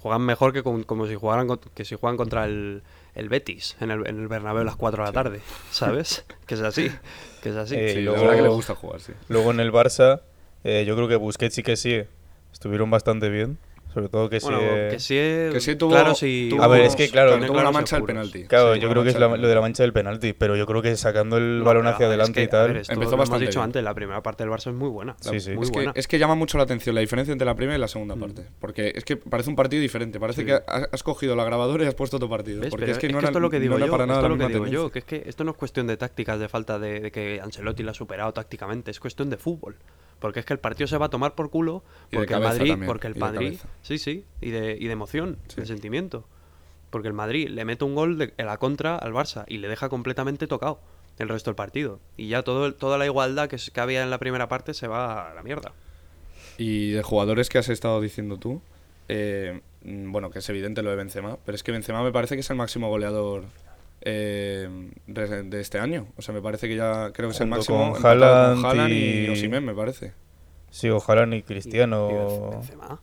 Juegan 0.01 0.23
mejor 0.23 0.53
que 0.53 0.63
con- 0.63 0.85
como 0.85 1.07
si 1.07 1.15
jugaran 1.15 1.47
con- 1.49 1.59
que 1.75 1.85
si 1.85 1.95
juegan 1.97 2.17
contra 2.17 2.45
el, 2.45 2.83
el 3.17 3.29
Betis 3.29 3.77
en 3.81 3.91
el, 3.91 4.07
en 4.07 4.21
el 4.21 4.29
Bernabéu 4.29 4.63
a 4.63 4.65
las 4.65 4.77
4 4.77 5.03
de 5.03 5.09
la 5.09 5.13
tarde, 5.13 5.41
¿sabes? 5.71 6.25
Que 6.47 6.55
es 6.55 6.61
así, 6.61 6.91
que 7.43 7.49
es 7.49 7.57
así. 7.57 7.75
Eh, 7.77 7.93
Sí, 7.95 8.01
luego- 8.03 8.31
que 8.31 8.43
le 8.43 8.49
gusta 8.49 8.75
jugar, 8.77 9.01
sí. 9.01 9.13
Luego 9.29 9.51
en 9.51 9.59
el 9.61 9.73
Barça, 9.73 10.21
eh, 10.63 10.85
yo 10.87 10.95
creo 10.95 11.09
que 11.09 11.17
Busquets 11.17 11.59
y 11.59 11.63
que 11.65 11.77
sí 11.77 12.03
estuvieron 12.53 12.89
bastante 12.91 13.29
bien. 13.29 13.59
Sobre 13.97 14.11
todo 14.11 14.29
que 14.29 14.41
sí. 14.41 14.47
Bueno, 14.47 14.61
que 14.91 15.01
sí, 15.01 15.15
Que 15.15 15.59
sí 15.59 15.75
tuvo, 15.75 15.93
claro, 15.93 16.15
sí. 16.15 16.49
tuvo- 16.51 16.63
A 16.63 16.69
ver, 16.69 16.83
es 16.83 16.95
que, 16.95 17.09
claro, 17.09 17.39
tuvo 17.47 17.63
la 17.63 17.71
mancha 17.71 17.97
del 17.97 18.05
penalti. 18.05 18.45
Claro, 18.45 18.75
Sí, 18.75 18.81
yo 18.81 18.91
creo 18.91 19.03
que 19.03 19.09
es 19.09 19.19
la- 19.19 19.35
lo 19.39 19.49
de 19.49 19.55
la 19.55 19.61
mancha 19.63 19.83
del 19.85 19.95
penalti, 19.95 20.35
pero 20.35 20.55
yo 20.55 20.67
creo 20.67 20.83
que 20.83 20.95
sacando 20.99 21.39
el 21.39 21.61
No, 21.61 21.65
balón 21.65 21.87
hacia 21.87 22.05
es 22.05 22.09
adelante 22.09 22.35
que, 22.35 22.43
y 22.43 22.49
tal. 22.49 22.69
ver, 22.69 22.77
esto 22.83 22.93
Empezó 22.93 23.13
lo 23.13 23.15
hemos 23.17 23.21
bastante 23.31 23.47
dicho 23.47 23.61
bien. 23.61 23.65
antes, 23.65 23.83
la 23.83 23.95
primera 23.95 24.23
parte 24.23 24.45
del 24.45 24.53
Barça 24.53 24.69
es 24.69 24.75
muy 24.77 24.91
buena. 24.91 25.17
Sí, 25.21 25.41
sí. 25.41 25.53
Muy 25.53 25.65
Es 25.65 25.71
que, 25.71 25.77
buena. 25.79 25.93
es 25.95 26.07
que 26.09 26.19
llama 26.19 26.35
mucho 26.35 26.59
la 26.59 26.65
atención 26.65 26.95
la 26.95 27.01
diferencia 27.01 27.33
entre 27.33 27.47
la 27.47 27.55
primera 27.55 27.79
y 27.79 27.81
la 27.81 27.89
segunda 27.89 28.17
parte. 28.17 28.43
Porque 28.61 28.93
es 28.95 29.03
que 29.07 29.17
parece 29.17 29.49
un 29.49 29.57
partido 29.57 29.81
diferente. 29.81 30.21
Parece 30.21 30.43
Sí. 30.43 30.47
que 30.47 30.61
has, 30.93 31.03
cogido 31.03 31.35
la 31.35 31.45
grabadora 31.45 31.85
y 31.85 31.87
has 31.87 31.95
puesto 31.95 32.19
tu 32.19 32.29
partido. 32.29 32.61
¿Ves? 32.61 32.69
Porque 32.69 32.85
Pero 32.85 32.93
es 32.93 32.99
que 32.99 33.09
no 33.09 33.19
esto 33.21 33.31
era, 33.31 33.39
es 33.39 33.43
lo 33.43 33.49
que 33.49 33.61
digo 33.61 33.79
yo, 33.79 33.91
para 33.91 34.05
nada 34.05 34.21
esto 34.21 34.29
lo 34.29 34.37
que 34.37 34.53
digo 34.53 34.67
yo, 34.67 34.91
que 34.91 34.99
es 34.99 35.05
que 35.07 35.23
esto 35.25 35.43
no 35.43 35.53
es 35.53 35.57
cuestión 35.57 35.87
de 35.87 35.97
tácticas, 35.97 36.39
de 36.39 36.51
falta 36.51 36.79
de, 36.79 37.11
que 37.11 37.41
Ancelotti 37.43 37.83
la 37.83 37.93
ha 37.93 37.95
superado 37.95 38.31
tácticamente, 38.35 38.91
es 38.91 39.01
cuestión 39.01 39.31
de 39.31 39.39
fútbol. 39.39 39.77
Porque 40.19 40.41
es 40.41 40.47
que 40.47 40.55
el 40.55 40.59
partido 40.59 40.87
se 40.87 40.97
va 40.97 41.07
a 41.07 41.09
tomar 41.11 41.35
por 41.35 41.51
culo 41.51 41.85
porque 42.11 42.33
el 42.33 42.41
Madrid, 42.41 42.75
porque 42.87 43.07
el 43.07 43.17
Madrid. 43.17 43.59
Sí, 43.87 43.99
sí, 43.99 44.25
y 44.41 44.51
de, 44.51 44.77
y 44.79 44.87
de 44.87 44.93
emoción, 44.93 45.39
Sí. 45.49 45.61
de 45.61 45.67
sentimiento. 45.67 46.25
Porque 46.91 47.09
el 47.09 47.15
Madrid 47.15 47.49
le 47.49 47.65
mete 47.65 47.85
un 47.85 47.95
gol 47.95 48.17
de, 48.19 48.33
en 48.37 48.47
la 48.47 48.59
contra 48.59 48.97
al 48.97 49.13
Barça 49.13 49.45
y 49.49 49.59
le 49.59 49.69
deja 49.69 49.89
completamente 49.89 50.47
tocado 50.47 50.81
el 51.19 51.29
resto 51.29 51.51
del 51.51 51.57
partido. 51.57 51.99
Y 52.17 52.29
ya 52.29 52.43
todo, 52.43 52.67
el- 52.67 52.75
toda 52.75 52.97
la 52.99 53.07
igualdad 53.07 53.49
que, 53.49 53.57
que 53.73 53.81
había 53.81 54.03
en 54.03 54.11
la 54.11 54.19
primera 54.19 54.49
parte 54.49 54.73
se 54.75 54.87
va 54.87 55.31
a 55.31 55.35
la 55.35 55.43
mierda. 55.43 55.73
Y 56.59 56.91
de 56.93 57.03
jugadores 57.03 57.49
que 57.49 57.59
has 57.59 57.69
estado 57.69 58.01
diciendo 58.01 58.39
tú, 58.39 58.61
eh, 59.09 59.61
mm, 59.85 60.11
bueno, 60.13 60.31
que 60.31 60.39
es 60.39 60.49
evidente 60.49 60.83
lo 60.83 60.91
de 60.91 60.97
Benzema, 60.97 61.39
pero 61.45 61.55
es 61.57 61.63
que 61.63 61.73
Benzema 61.73 62.03
me 62.03 62.13
parece 62.13 62.35
que 62.35 62.41
es 62.41 62.51
el 62.51 62.57
máximo 62.57 62.89
goleador 62.89 63.45
eh, 64.03 64.69
de, 65.07 65.43
de 65.43 65.61
este 65.61 65.79
año. 65.79 66.07
O 66.17 66.23
sea, 66.23 66.35
me 66.35 66.41
parece 66.41 66.69
que 66.69 66.77
ya 66.77 67.11
creo 67.13 67.29
que 67.29 67.35
es 67.35 67.41
el 67.41 67.49
máximo 67.49 67.79
con 67.79 67.97
empatado 67.97 68.09
Haaland 68.25 68.63
con 68.63 68.71
Haaland 68.71 68.93
y 68.93 69.27
y- 69.27 69.29
Osimhen, 69.31 69.65
me 69.65 69.75
parece. 69.75 70.13
Sí, 70.71 70.89
ojalá 70.91 71.27
ni 71.27 71.37
Y- 71.39 71.43
Cristiano. 71.43 72.09
y 72.11 72.51
Benzema. 72.57 73.01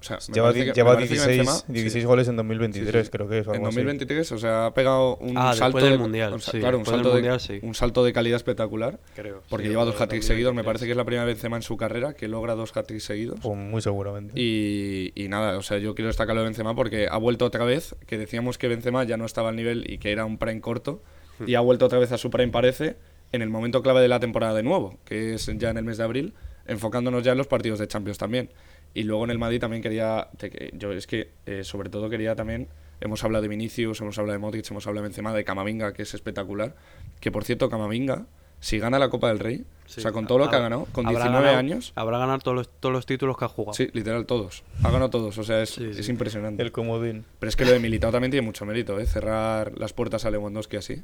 O 0.00 0.02
sea, 0.02 0.18
Lleva, 0.32 0.52
que- 0.54 0.72
lleva 0.72 0.90
me 0.92 0.96
parece 0.96 1.14
que 1.14 1.20
16, 1.20 1.46
Benzema- 1.46 1.64
sí. 1.66 1.72
16 1.74 2.06
goles 2.06 2.26
en 2.28 2.36
2023, 2.36 2.92
Sí, 3.02 3.04
sí. 3.04 3.10
creo 3.10 3.28
que 3.28 3.38
es. 3.40 3.46
o 3.46 3.50
En 3.50 3.56
algo 3.56 3.66
así. 3.68 3.76
2023, 3.76 4.32
o 4.32 4.38
sea, 4.38 4.66
ha 4.66 4.74
pegado 4.74 5.16
un 5.16 5.36
Ah, 5.36 5.52
salto 5.52 5.76
del 5.78 5.90
de, 5.92 5.98
Mundial, 5.98 6.32
un 6.32 6.40
sa- 6.40 6.52
sí, 6.52 6.58
claro, 6.58 6.78
un 6.78 6.86
salto, 6.86 7.08
de, 7.10 7.14
Mundial, 7.16 7.38
sí. 7.40 7.58
un 7.62 7.74
salto 7.74 8.02
de 8.02 8.12
calidad 8.14 8.36
espectacular. 8.36 8.98
Creo. 9.14 9.42
Porque 9.50 9.64
sí, 9.66 9.70
lleva 9.70 9.84
dos 9.84 9.96
de 9.98 10.02
hat-tricks 10.02 10.24
seguidos, 10.26 10.54
me 10.54 10.62
2023. 10.62 10.64
parece 10.64 10.84
que 10.86 10.90
es 10.92 10.96
la 10.96 11.04
primera 11.04 11.24
Benzema 11.26 11.56
en 11.56 11.62
su 11.62 11.76
carrera 11.76 12.14
que 12.14 12.28
logra 12.28 12.54
dos 12.54 12.74
hat-tricks 12.74 13.04
seguidos. 13.04 13.40
Pues 13.42 13.58
muy 13.58 13.82
seguramente. 13.82 14.32
Y, 14.40 15.12
y 15.14 15.28
nada, 15.28 15.58
o 15.58 15.62
sea, 15.62 15.76
yo 15.78 15.94
quiero 15.94 16.06
destacar 16.08 16.34
lo 16.34 16.40
de 16.40 16.46
Benzema 16.46 16.74
porque 16.74 17.06
ha 17.10 17.18
vuelto 17.18 17.44
otra 17.44 17.64
vez, 17.66 17.94
que 18.06 18.16
decíamos 18.16 18.56
que 18.56 18.68
Benzema 18.68 19.04
ya 19.04 19.18
no 19.18 19.26
estaba 19.26 19.50
al 19.50 19.56
nivel 19.56 19.84
y 19.90 19.98
que 19.98 20.12
era 20.12 20.24
un 20.24 20.38
prime 20.38 20.60
corto, 20.62 21.02
Hmm. 21.38 21.44
y 21.48 21.54
ha 21.56 21.60
vuelto 21.60 21.84
otra 21.86 21.98
vez 21.98 22.10
a 22.12 22.16
su 22.18 22.30
prime 22.30 22.50
parece 22.52 22.96
en 23.32 23.42
el 23.42 23.50
momento 23.50 23.82
clave 23.82 24.00
de 24.00 24.08
la 24.08 24.18
temporada 24.18 24.54
de 24.54 24.62
nuevo, 24.62 24.98
que 25.04 25.34
es 25.34 25.46
ya 25.58 25.68
en 25.70 25.76
el 25.76 25.84
mes 25.84 25.98
de 25.98 26.04
abril, 26.04 26.34
enfocándonos 26.66 27.22
ya 27.22 27.32
en 27.32 27.38
los 27.38 27.46
partidos 27.46 27.78
de 27.78 27.86
Champions 27.88 28.18
también. 28.18 28.50
Y 28.94 29.04
luego 29.04 29.24
en 29.24 29.30
el 29.30 29.38
Madrid 29.38 29.60
también 29.60 29.82
quería, 29.82 30.28
te- 30.36 30.50
que- 30.50 30.70
yo 30.74 30.92
es 30.92 31.06
que 31.06 31.30
eh, 31.46 31.62
sobre 31.64 31.90
todo 31.90 32.10
quería 32.10 32.34
también, 32.34 32.68
hemos 33.00 33.22
hablado 33.24 33.42
de 33.42 33.48
Vinicius, 33.48 34.00
hemos 34.00 34.18
hablado 34.18 34.32
de 34.32 34.38
Modric, 34.40 34.68
hemos 34.70 34.86
hablado 34.86 35.02
de 35.04 35.08
Benzema, 35.10 35.32
de 35.32 35.44
Camavinga, 35.44 35.92
que 35.92 36.02
es 36.02 36.12
espectacular, 36.14 36.74
que 37.20 37.30
por 37.30 37.44
cierto 37.44 37.70
Camavinga, 37.70 38.26
si 38.58 38.78
gana 38.78 38.98
la 38.98 39.08
Copa 39.08 39.28
del 39.28 39.38
Rey, 39.38 39.64
Sí, 39.86 40.00
o 40.00 40.02
sea, 40.02 40.12
con 40.12 40.26
todo 40.26 40.38
lo 40.38 40.50
que 40.50 40.56
ha 40.56 40.60
ganado, 40.60 40.86
con 40.92 41.06
habrá 41.06 41.20
19 41.24 41.46
ganado- 41.46 41.58
años, 41.58 41.92
Habrá 41.96 42.18
ganado 42.18 42.38
todos 42.40 42.56
los, 42.56 42.68
todos 42.68 42.92
los 42.92 43.06
títulos 43.06 43.36
que 43.38 43.44
ha 43.44 43.48
jugado. 43.48 43.74
Sí, 43.74 43.88
literal, 43.92 44.26
todos. 44.26 44.62
Ha 44.82 44.90
ganado 44.90 45.08
todos, 45.10 45.36
o 45.38 45.42
sea, 45.44 45.62
es, 45.62 45.70
Sí, 45.70 45.94
sí. 45.94 46.00
es 46.00 46.08
impresionante. 46.08 46.62
El 46.62 46.70
comodín. 46.70 47.24
Pero 47.38 47.48
es 47.48 47.56
que 47.56 47.64
lo 47.64 47.72
de 47.72 47.78
Militao 47.80 48.12
también 48.12 48.30
tiene 48.30 48.44
mucho 48.46 48.64
mérito, 48.66 49.00
¿eh? 49.00 49.06
Cerrar 49.06 49.72
las 49.78 49.92
puertas 49.92 50.24
a 50.26 50.30
Lewandowski 50.30 50.76
así. 50.76 51.02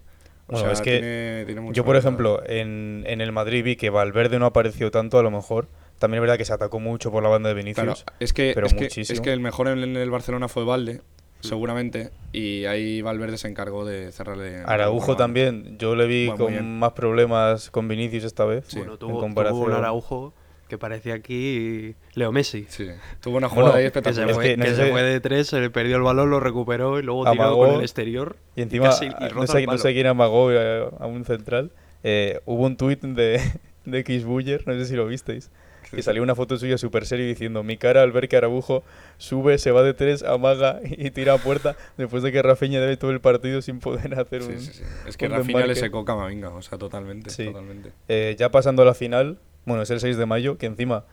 O 0.49 0.53
Bueno, 0.53 0.65
sea, 0.67 0.73
es 0.75 0.81
que 0.83 0.91
tiene- 1.01 1.45
tiene 1.47 1.61
mucho 1.63 1.73
Yo, 1.75 1.85
por 1.85 1.95
mérito. 1.95 2.09
ejemplo, 2.09 2.43
en, 2.47 3.03
en 3.09 3.21
el 3.21 3.33
Madrid 3.33 3.65
vi 3.65 3.75
que 3.77 3.91
Valverde 3.91 4.39
no 4.39 4.47
apareció 4.47 4.91
tanto, 4.93 5.19
a 5.19 5.23
lo 5.25 5.31
mejor. 5.33 5.67
También 5.99 6.19
es 6.19 6.23
verdad 6.23 6.37
que 6.39 6.45
se 6.45 6.53
atacó 6.53 6.79
mucho 6.81 7.11
por 7.11 7.23
la 7.23 7.29
banda 7.29 7.49
de 7.49 7.55
Vinicius. 7.55 7.85
Claro, 8.03 8.17
es 8.21 8.33
que, 8.33 8.53
pero 8.55 8.67
es, 8.67 8.75
que, 8.75 8.85
muchísimo. 8.85 9.15
es 9.15 9.21
que 9.21 9.33
el 9.33 9.41
mejor 9.41 9.69
en 9.69 9.97
el 9.97 10.11
Barcelona 10.11 10.49
fue 10.49 10.65
Valde, 10.65 11.01
seguramente, 11.41 12.11
y 12.33 12.65
ahí 12.67 13.03
Valverde 13.03 13.39
se 13.39 13.49
encargó 13.49 13.85
de 13.85 14.13
cerrarle. 14.13 14.63
Araujo 14.67 14.99
Bueno, 15.07 15.17
también, 15.17 15.79
yo 15.79 15.95
le 15.95 16.07
vi 16.07 16.27
Bueno, 16.29 16.45
con 16.59 16.79
más 16.79 16.93
problemas 16.93 17.71
con 17.71 17.89
Vinicius 17.89 18.25
esta 18.25 18.45
vez. 18.45 18.65
Sí. 18.69 18.79
Bueno, 18.79 18.95
en 18.95 18.99
tuvo, 18.99 19.11
tuvo 19.13 19.21
comparación. 19.21 19.63
un 19.65 19.73
Araujo 19.73 20.33
que 20.69 20.79
parecía 20.79 21.15
aquí 21.15 21.95
Leo 22.15 22.33
Messi. 22.33 22.67
Sí, 22.69 22.89
tuvo 23.21 23.37
una 23.37 23.49
jugada 23.49 23.73
Bueno, 23.73 23.87
ahí 23.87 23.91
Que 23.93 24.13
se, 24.13 24.23
espectacular. 24.25 24.31
Es 24.31 24.35
fue, 24.37 24.45
que 24.45 24.57
no 24.57 24.65
que 24.65 24.75
se 24.75 24.91
fue 24.91 25.03
de 25.03 25.21
tres, 25.21 25.47
se 25.47 25.61
le 25.61 25.71
perdió 25.71 25.97
el 25.97 26.03
balón, 26.03 26.29
lo 26.29 26.41
recuperó 26.41 26.99
y 26.99 27.03
luego 27.05 27.31
tiró 27.31 27.43
Amagó, 27.45 27.67
con 27.67 27.75
el 27.77 27.81
exterior. 27.83 28.37
Y 28.57 28.63
encima, 28.63 28.87
casi- 28.87 29.07
y 29.07 29.35
no, 29.35 29.47
sé, 29.47 29.65
no 29.67 29.79
sé 29.79 29.93
quién 29.95 30.09
amagó 30.09 30.51
a, 30.51 30.89
a 30.99 31.07
un 31.07 31.25
central. 31.25 31.71
Eh, 32.03 32.41
hubo 32.47 32.65
un 32.67 32.77
tuit 32.77 33.01
de, 33.01 33.41
de 33.85 34.05
Kiss 34.05 34.25
Buller, 34.25 34.67
no 34.67 34.73
sé 34.75 34.87
si 34.87 34.97
lo 34.97 35.07
visteis. 35.07 35.51
Que 35.91 36.03
salió 36.03 36.23
una 36.23 36.35
foto 36.35 36.57
suya 36.57 36.79
súper 36.79 37.07
serio 37.07 37.27
diciendo: 37.27 37.63
Mi 37.63 37.77
cara 37.77 38.03
al 38.03 38.13
ver 38.13 38.29
que 38.29 38.37
Araujo 38.37 38.83
sube, 39.19 39.59
se 39.59 39.71
va 39.71 39.83
de 39.83 39.95
tres, 39.95 40.23
amaga 40.23 40.81
y 40.85 41.11
tira 41.11 41.35
a 41.35 41.39
puerta. 41.39 41.77
Después 41.97 42.23
de 42.23 42.33
que 42.33 42.43
Rafinha 42.43 42.81
debe 42.81 42.97
todo 42.97 43.11
el 43.11 43.21
partido 43.21 43.63
sin 43.63 43.79
poder 43.81 44.19
hacer 44.19 44.43
un. 44.43 44.59
Sí, 44.59 44.67
sí, 44.67 44.73
sí. 44.79 44.83
Es 45.07 45.17
que 45.17 45.29
Rafinha 45.29 45.67
le 45.67 45.75
secó 45.75 46.05
Camavinga, 46.05 46.51
o 46.51 46.63
sea, 46.63 46.79
totalmente. 46.79 47.31
Sí. 47.31 47.47
totalmente. 47.47 47.93
Eh, 48.09 48.37
ya 48.39 48.51
pasando 48.51 48.83
a 48.83 48.85
la 48.85 48.95
final, 48.95 49.39
bueno, 49.65 49.83
es 49.83 49.91
el 49.91 50.01
6 50.01 50.17
de 50.17 50.27
mayo, 50.27 50.59
que 50.59 50.67
encima 50.67 51.05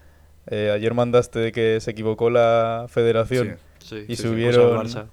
eh, 0.48 0.72
ayer 0.74 0.94
mandaste 0.94 1.40
de 1.40 1.52
que 1.52 1.80
se 1.80 1.92
equivocó 1.92 2.30
la 2.30 2.88
federación 2.90 3.58
Sí, 3.80 4.06
y 4.08 4.16
sí, 4.16 4.24
sí, 4.24 4.24
subieron 4.24 4.80
al 4.80 4.88
Barça. 4.88 5.08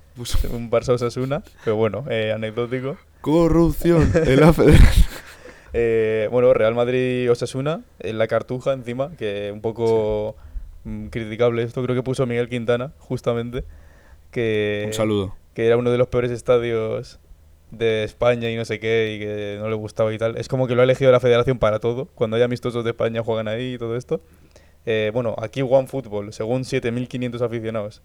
Un 0.52 0.70
Barça 0.70 0.90
Osasuna, 0.90 1.42
pero 1.64 1.76
bueno, 1.76 2.04
eh, 2.08 2.32
anecdótico. 2.32 2.96
Corrupción 3.20 4.10
en 4.14 4.40
la 4.40 4.52
federación. 4.52 5.06
Eh, 5.72 6.28
bueno, 6.30 6.52
Real 6.54 6.74
Madrid 6.74 7.30
Osasuna, 7.30 7.82
en 8.00 8.18
la 8.18 8.26
cartuja 8.26 8.72
encima, 8.72 9.12
que 9.16 9.50
un 9.52 9.60
poco 9.60 10.36
mm, 10.84 11.06
criticable 11.06 11.62
esto, 11.62 11.82
creo 11.82 11.94
que 11.94 12.02
puso 12.02 12.26
Miguel 12.26 12.48
Quintana, 12.48 12.92
justamente, 12.98 13.64
que, 14.30 14.84
Un 14.86 14.92
saludo. 14.92 15.36
que 15.54 15.66
era 15.66 15.76
uno 15.76 15.90
de 15.90 15.98
los 15.98 16.08
peores 16.08 16.30
estadios 16.30 17.20
de 17.70 18.04
España 18.04 18.50
y 18.50 18.56
no 18.56 18.64
sé 18.64 18.80
qué, 18.80 19.14
y 19.14 19.18
que 19.20 19.56
no 19.60 19.68
le 19.68 19.76
gustaba 19.76 20.12
y 20.12 20.18
tal. 20.18 20.36
Es 20.36 20.48
como 20.48 20.66
que 20.66 20.74
lo 20.74 20.80
ha 20.80 20.84
elegido 20.84 21.12
la 21.12 21.20
federación 21.20 21.58
para 21.58 21.78
todo, 21.78 22.06
cuando 22.14 22.36
hay 22.36 22.42
amistosos 22.42 22.84
de 22.84 22.90
España 22.90 23.22
juegan 23.22 23.48
ahí 23.48 23.74
y 23.74 23.78
todo 23.78 23.96
esto. 23.96 24.20
Eh, 24.86 25.10
bueno, 25.12 25.36
aquí 25.38 25.62
One 25.62 25.86
Football, 25.86 26.32
según 26.32 26.62
7.500 26.62 27.42
aficionados, 27.42 28.02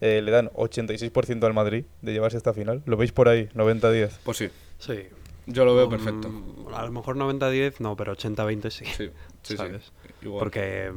eh, 0.00 0.20
le 0.22 0.30
dan 0.30 0.48
86% 0.54 1.44
al 1.44 1.52
Madrid 1.54 1.84
de 2.00 2.12
llevarse 2.12 2.36
esta 2.36 2.54
final. 2.54 2.82
¿Lo 2.86 2.96
veis 2.96 3.12
por 3.12 3.28
ahí? 3.28 3.48
90-10. 3.54 4.10
Pues 4.24 4.36
sí, 4.38 4.48
Sí. 4.78 4.94
Yo 5.46 5.64
lo 5.64 5.74
veo 5.74 5.88
perfecto. 5.88 6.30
A 6.74 6.84
lo 6.84 6.92
mejor 6.92 7.16
90-10, 7.16 7.80
no, 7.80 7.96
pero 7.96 8.16
80-20 8.16 8.70
sí. 8.70 8.84
Sí, 8.96 9.10
sí, 9.42 9.56
¿sabes? 9.56 9.84
sí. 9.84 10.12
Igual. 10.22 10.38
Porque, 10.38 10.92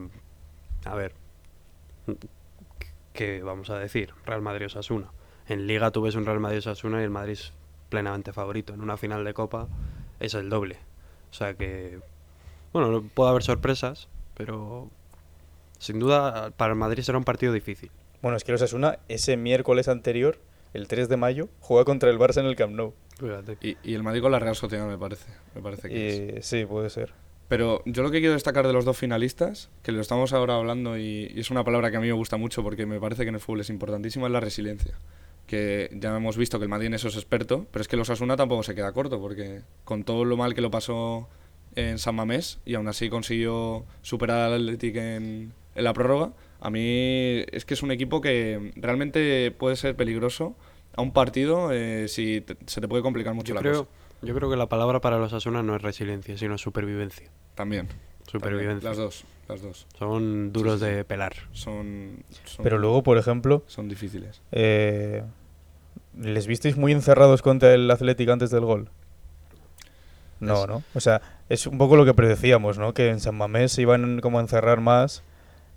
a 0.85 0.95
ver, 0.95 1.13
¿qué 3.13 3.41
vamos 3.41 3.69
a 3.69 3.79
decir? 3.79 4.13
Real 4.25 4.41
Madrid 4.41 4.67
Osasuna. 4.67 5.11
En 5.47 5.67
Liga 5.67 5.91
tú 5.91 6.01
ves 6.01 6.15
un 6.15 6.25
Real 6.25 6.39
Madrid 6.39 6.59
Osasuna 6.59 7.01
y 7.01 7.03
el 7.03 7.09
Madrid 7.09 7.33
es 7.33 7.53
plenamente 7.89 8.33
favorito. 8.33 8.73
En 8.73 8.81
una 8.81 8.97
final 8.97 9.23
de 9.23 9.33
Copa 9.33 9.67
es 10.19 10.33
el 10.33 10.49
doble. 10.49 10.77
O 11.31 11.33
sea 11.33 11.55
que, 11.55 11.99
bueno, 12.71 13.03
puede 13.13 13.29
haber 13.29 13.43
sorpresas, 13.43 14.07
pero 14.35 14.89
sin 15.79 15.99
duda 15.99 16.51
para 16.51 16.73
el 16.73 16.79
Madrid 16.79 17.03
será 17.03 17.17
un 17.17 17.23
partido 17.23 17.51
difícil. 17.51 17.91
Bueno, 18.21 18.37
es 18.37 18.43
que 18.43 18.51
el 18.51 18.55
Osasuna 18.55 18.99
ese 19.07 19.37
miércoles 19.37 19.87
anterior, 19.87 20.39
el 20.73 20.87
3 20.87 21.09
de 21.09 21.17
mayo, 21.17 21.49
juega 21.59 21.85
contra 21.85 22.09
el 22.09 22.19
Barça 22.19 22.39
en 22.39 22.47
el 22.47 22.55
Camp 22.55 22.73
Nou. 22.73 22.93
Y, 23.61 23.77
y 23.83 23.93
el 23.93 24.03
Madrid 24.03 24.21
con 24.21 24.31
la 24.31 24.39
Real 24.39 24.55
Sociedad, 24.55 24.87
me 24.87 24.97
parece. 24.97 25.31
Me 25.53 25.61
parece 25.61 25.89
que 25.89 26.37
es. 26.37 26.45
Y 26.45 26.59
sí, 26.59 26.65
puede 26.65 26.89
ser. 26.89 27.13
Pero 27.47 27.83
yo 27.85 28.01
lo 28.01 28.11
que 28.11 28.19
quiero 28.19 28.33
destacar 28.33 28.65
de 28.65 28.73
los 28.73 28.85
dos 28.85 28.97
finalistas, 28.97 29.69
que 29.83 29.91
lo 29.91 30.01
estamos 30.01 30.33
ahora 30.33 30.55
hablando 30.55 30.97
y, 30.97 31.31
y 31.33 31.39
es 31.39 31.51
una 31.51 31.63
palabra 31.63 31.91
que 31.91 31.97
a 31.97 31.99
mí 31.99 32.07
me 32.07 32.13
gusta 32.13 32.37
mucho 32.37 32.63
porque 32.63 32.85
me 32.85 32.99
parece 32.99 33.23
que 33.23 33.29
en 33.29 33.35
el 33.35 33.41
fútbol 33.41 33.61
es 33.61 33.69
importantísima, 33.69 34.25
es 34.25 34.31
la 34.31 34.39
resiliencia. 34.39 34.97
Que 35.45 35.91
ya 35.93 36.15
hemos 36.15 36.37
visto 36.37 36.57
que 36.57 36.63
el 36.63 36.69
Madrid 36.69 36.87
en 36.87 36.95
eso 36.95 37.07
es 37.07 37.15
experto, 37.15 37.67
pero 37.71 37.81
es 37.81 37.87
que 37.87 37.97
los 37.97 38.09
Asuna 38.09 38.35
tampoco 38.35 38.63
se 38.63 38.73
queda 38.73 38.91
corto 38.93 39.21
porque 39.21 39.61
con 39.83 40.03
todo 40.03 40.25
lo 40.25 40.37
mal 40.37 40.55
que 40.55 40.61
lo 40.61 40.71
pasó 40.71 41.29
en 41.75 41.99
San 41.99 42.15
Mamés 42.15 42.59
y 42.65 42.73
aún 42.73 42.87
así 42.87 43.09
consiguió 43.09 43.85
superar 44.01 44.51
al 44.51 44.53
Athletic 44.61 44.95
en, 44.95 45.53
en 45.75 45.83
la 45.83 45.93
prórroga, 45.93 46.33
a 46.59 46.69
mí 46.71 47.43
es 47.51 47.65
que 47.65 47.75
es 47.75 47.83
un 47.83 47.91
equipo 47.91 48.21
que 48.21 48.71
realmente 48.75 49.51
puede 49.51 49.75
ser 49.75 49.95
peligroso 49.95 50.55
a 50.95 51.01
un 51.01 51.11
partido 51.11 51.71
eh, 51.71 52.07
si 52.07 52.41
te- 52.41 52.57
se 52.67 52.81
te 52.81 52.87
puede 52.87 53.03
complicar 53.03 53.33
mucho 53.33 53.49
Yo 53.49 53.55
la 53.55 53.61
creo, 53.61 53.85
cosa. 53.85 53.89
yo 54.21 54.35
creo 54.35 54.49
que 54.49 54.55
la 54.55 54.67
palabra 54.67 55.01
para 55.01 55.17
los 55.17 55.33
Asuna 55.33 55.61
no 55.63 55.75
es 55.75 55.81
resiliencia, 55.81 56.37
sino 56.37 56.57
supervivencia. 56.57 57.29
También. 57.55 57.87
Supervivencia. 58.27 58.89
Las 58.89 58.97
dos, 58.97 59.23
las 59.47 59.61
dos. 59.61 59.85
Son 59.99 60.51
duros 60.51 60.79
de 60.79 61.03
pelar. 61.05 61.33
Son, 61.53 62.17
son- 62.45 62.63
Pero 62.63 62.77
luego, 62.79 63.03
por 63.03 63.17
ejemplo, 63.17 63.63
son 63.67 63.87
difíciles. 63.87 64.41
eh, 64.51 65.23
¿les 66.19 66.47
visteis 66.47 66.77
muy 66.77 66.91
encerrados 66.91 67.41
contra 67.41 67.73
el 67.73 67.89
Athletic 67.91 68.29
antes 68.29 68.49
del 68.49 68.65
gol? 68.65 68.89
No, 70.39 70.61
Es- 70.63 70.67
¿no? 70.67 70.83
O 70.93 70.99
sea, 70.99 71.21
es 71.49 71.65
un 71.67 71.77
poco 71.77 71.95
lo 71.95 72.05
que 72.05 72.13
predecíamos, 72.13 72.77
¿no? 72.77 72.93
Que 72.93 73.09
en 73.09 73.19
San 73.19 73.35
Mamés 73.35 73.71
se 73.73 73.81
iban 73.83 74.19
como 74.21 74.39
a 74.39 74.41
encerrar 74.41 74.81
más, 74.81 75.23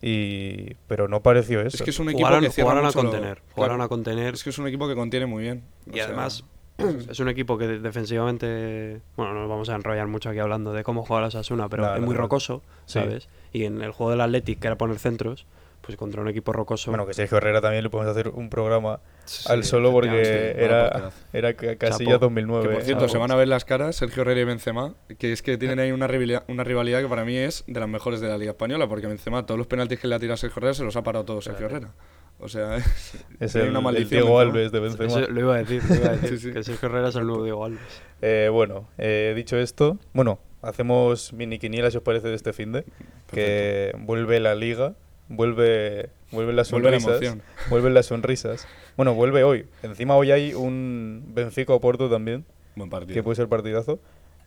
y 0.00 0.74
pero 0.86 1.08
no 1.08 1.22
pareció 1.22 1.60
eso. 1.60 1.76
Es 1.76 1.82
que 1.82 1.90
es 1.90 1.98
un 1.98 2.08
equipo 2.08 2.26
Jugaron, 2.26 2.44
que 2.44 2.50
cierra 2.50 2.70
jugaron 2.70 2.84
a 2.84 2.88
lo- 2.88 2.94
contener. 2.94 3.42
Jugaron 3.52 3.76
claro, 3.76 3.82
a 3.84 3.88
contener. 3.88 4.34
Es 4.34 4.44
que 4.44 4.50
es 4.50 4.58
un 4.58 4.66
equipo 4.68 4.86
que 4.88 4.94
contiene 4.94 5.26
muy 5.26 5.42
bien. 5.42 5.64
O 5.86 5.90
Y 5.90 5.94
sea, 5.94 6.04
además, 6.06 6.44
es 6.78 7.18
un 7.20 7.28
equipo 7.28 7.58
que 7.58 7.66
de- 7.66 7.80
defensivamente, 7.80 9.00
bueno, 9.16 9.34
no 9.34 9.40
nos 9.40 9.48
vamos 9.48 9.68
a 9.68 9.74
enrollar 9.74 10.06
mucho 10.06 10.30
aquí 10.30 10.38
hablando 10.38 10.72
de 10.72 10.84
cómo 10.84 11.04
juega 11.04 11.22
la 11.22 11.30
Sasuna, 11.30 11.68
pero 11.68 11.84
No, 11.86 11.94
es 11.96 12.00
muy 12.02 12.14
rocoso, 12.14 12.62
Sí. 12.86 13.00
¿sabes? 13.00 13.28
Y 13.52 13.64
en 13.64 13.82
el 13.82 13.90
juego 13.92 14.10
del 14.10 14.20
Athletic, 14.20 14.60
que 14.60 14.66
era 14.68 14.78
poner 14.78 14.98
centros, 14.98 15.46
pues 15.80 15.96
contra 15.96 16.20
un 16.20 16.28
equipo 16.28 16.52
rocoso. 16.52 16.90
Bueno, 16.90 17.06
que 17.06 17.14
Sergio 17.14 17.38
Herrera 17.38 17.60
también 17.60 17.82
le 17.82 17.90
podemos 17.90 18.10
hacer 18.10 18.28
un 18.28 18.50
programa 18.50 19.00
Sí, 19.24 19.44
al 19.50 19.64
solo 19.64 19.90
porque 19.92 20.54
era, 20.58 21.10
era 21.32 21.54
ca- 21.54 21.76
Casilla 21.76 22.12
Chapo. 22.12 22.26
2009. 22.26 22.68
Que 22.68 22.74
por 22.74 22.82
cierto, 22.82 23.00
Chapo. 23.04 23.12
se 23.12 23.18
van 23.18 23.30
a 23.30 23.36
ver 23.36 23.48
las 23.48 23.64
caras 23.64 23.96
Sergio 23.96 24.22
Herrera 24.22 24.40
y 24.40 24.44
Benzema, 24.44 24.94
que 25.18 25.32
es 25.32 25.42
que 25.42 25.56
tienen 25.58 25.78
ahí 25.78 25.92
una 25.92 26.06
rivalidad, 26.06 26.44
una 26.48 26.64
rivalidad 26.64 27.00
que 27.00 27.08
para 27.08 27.24
mí 27.24 27.36
es 27.36 27.64
de 27.66 27.80
las 27.80 27.88
mejores 27.88 28.20
de 28.20 28.28
la 28.28 28.36
Liga 28.38 28.50
Española, 28.52 28.86
porque 28.88 29.06
Benzema 29.06 29.46
todos 29.46 29.56
los 29.58 29.66
penaltis 29.66 29.98
que 30.00 30.08
le 30.08 30.14
ha 30.14 30.18
tirado 30.18 30.34
a 30.34 30.36
Sergio 30.38 30.58
Herrera 30.60 30.74
se 30.74 30.84
los 30.84 30.96
ha 30.96 31.02
parado 31.02 31.24
todos 31.24 31.44
Sergio 31.44 31.66
Herrera. 31.66 31.92
O 32.40 32.48
sea, 32.48 32.76
es, 33.40 33.54
el, 33.56 33.70
una 33.70 33.78
el 33.78 33.84
maldición. 33.84 34.20
Diego. 34.22 34.38
Alves 34.40 34.70
de 34.72 34.80
Benzema. 34.80 35.06
Eso 35.06 35.20
lo 35.30 35.40
iba 35.40 35.54
a 35.54 35.58
decir, 35.58 35.82
lo 35.88 35.94
iba 35.96 36.06
a 36.08 36.12
decir, 36.16 36.38
Sí, 36.38 36.48
sí. 36.48 36.52
que 36.52 36.62
Sergio 36.62 36.88
Herrera 36.88 37.08
es 37.08 37.16
el 37.16 37.26
nuevo 37.26 37.42
Diego 37.44 37.64
Alves. 37.64 37.80
Eh, 38.22 38.48
bueno, 38.52 38.88
eh, 38.98 39.32
dicho 39.36 39.56
esto, 39.56 39.98
bueno, 40.12 40.38
hacemos 40.62 41.32
mini 41.32 41.58
quiniela 41.58 41.90
si 41.90 41.96
os 41.96 42.02
parece 42.02 42.28
de 42.28 42.34
este 42.34 42.52
fin 42.52 42.72
de 42.72 42.84
que 43.30 43.92
vuelve 43.98 44.40
la 44.40 44.54
liga, 44.54 44.94
vuelve 45.28 46.10
vuelven 46.30 46.56
las 46.56 46.70
Vuelve 46.70 46.90
la 46.90 47.00
sonrisas, 47.00 47.22
emoción. 47.22 47.42
vuelven 47.70 47.94
las 47.94 48.06
sonrisas. 48.06 48.66
Bueno, 48.96 49.14
vuelve 49.14 49.44
hoy. 49.44 49.66
Encima 49.82 50.16
hoy 50.16 50.30
hay 50.30 50.54
un 50.54 51.24
Benfica 51.34 51.72
Oporto 51.72 52.10
también, 52.10 52.44
Buen 52.74 52.90
partido. 52.90 53.14
que 53.14 53.22
puede 53.22 53.36
ser 53.36 53.48
partidazo. 53.48 53.98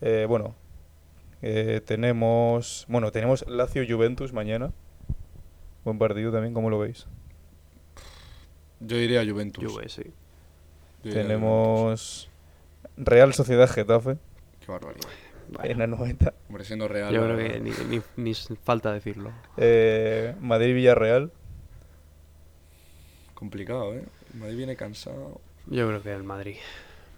Eh, 0.02 0.26
bueno, 0.28 0.56
eh, 1.42 1.82
tenemos 1.86 2.86
bueno 2.88 3.12
tenemos 3.12 3.48
Lazio 3.48 3.84
Juventus 3.88 4.34
mañana. 4.34 4.72
Buen 5.84 5.98
partido 5.98 6.32
también, 6.32 6.54
¿cómo 6.54 6.70
lo 6.70 6.78
veis? 6.80 7.08
Yo 8.80 8.98
diría 8.98 9.24
Juventus. 9.26 9.64
Juve, 9.72 9.90
sí. 9.90 10.04
Yo 11.04 11.14
Tenemos 11.14 12.30
Real 12.98 13.34
Sociedad 13.34 13.70
Getafe. 13.70 14.18
Qué 14.64 14.72
barbaridad. 14.72 15.08
Bueno, 15.52 15.70
en 15.72 15.80
la 15.80 15.88
90. 15.88 16.34
Hombre, 16.48 16.64
siendo 16.64 16.88
real. 16.88 17.14
yo 17.14 17.24
creo 17.24 17.38
que 17.38 17.60
ni, 17.60 17.72
ni- 17.90 18.02
ni 18.18 18.34
falta 18.34 18.92
decirlo. 18.94 19.32
Eh, 19.58 20.34
Madrid 20.40 20.74
Villarreal. 20.74 21.32
Complicado, 23.34 23.94
¿eh? 23.96 24.04
El 24.34 24.40
Madrid 24.40 24.58
viene 24.58 24.76
cansado. 24.76 25.42
Yo 25.68 25.88
creo 25.88 26.02
que 26.02 26.14
el 26.14 26.24
Madrid. 26.24 26.56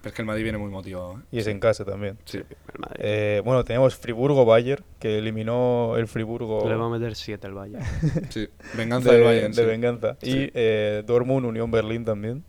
Pero 0.00 0.10
es 0.10 0.16
que 0.16 0.22
el 0.22 0.26
Madrid 0.26 0.42
viene 0.42 0.58
muy 0.58 0.70
motivado, 0.70 1.14
¿eh? 1.18 1.22
Y 1.32 1.38
es 1.38 1.46
en 1.46 1.60
casa 1.60 1.84
también. 1.84 2.18
Sí. 2.24 2.38
El 2.38 2.80
Madrid. 2.80 2.96
Eh, 2.98 3.42
bueno, 3.44 3.64
tenemos 3.64 3.94
Friburgo-Bayern, 3.96 4.84
que 4.98 5.18
eliminó 5.18 5.94
el 5.96 6.06
Friburgo 6.08 6.68
Le 6.68 6.74
va 6.76 6.86
a 6.86 6.90
meter 6.90 7.14
7 7.14 7.46
el 7.46 7.54
Bayern. 7.54 7.84
sí. 8.30 8.48
Venganza 8.76 9.10
de, 9.10 9.16
del 9.16 9.24
Bayern. 9.24 9.52
de 9.52 9.62
sí. 9.62 9.68
venganza. 9.68 10.16
Sí. 10.20 10.30
Y 10.30 10.50
eh, 10.54 11.02
Dortmund-Unión 11.06 11.70
Berlín 11.70 12.04
también, 12.04 12.44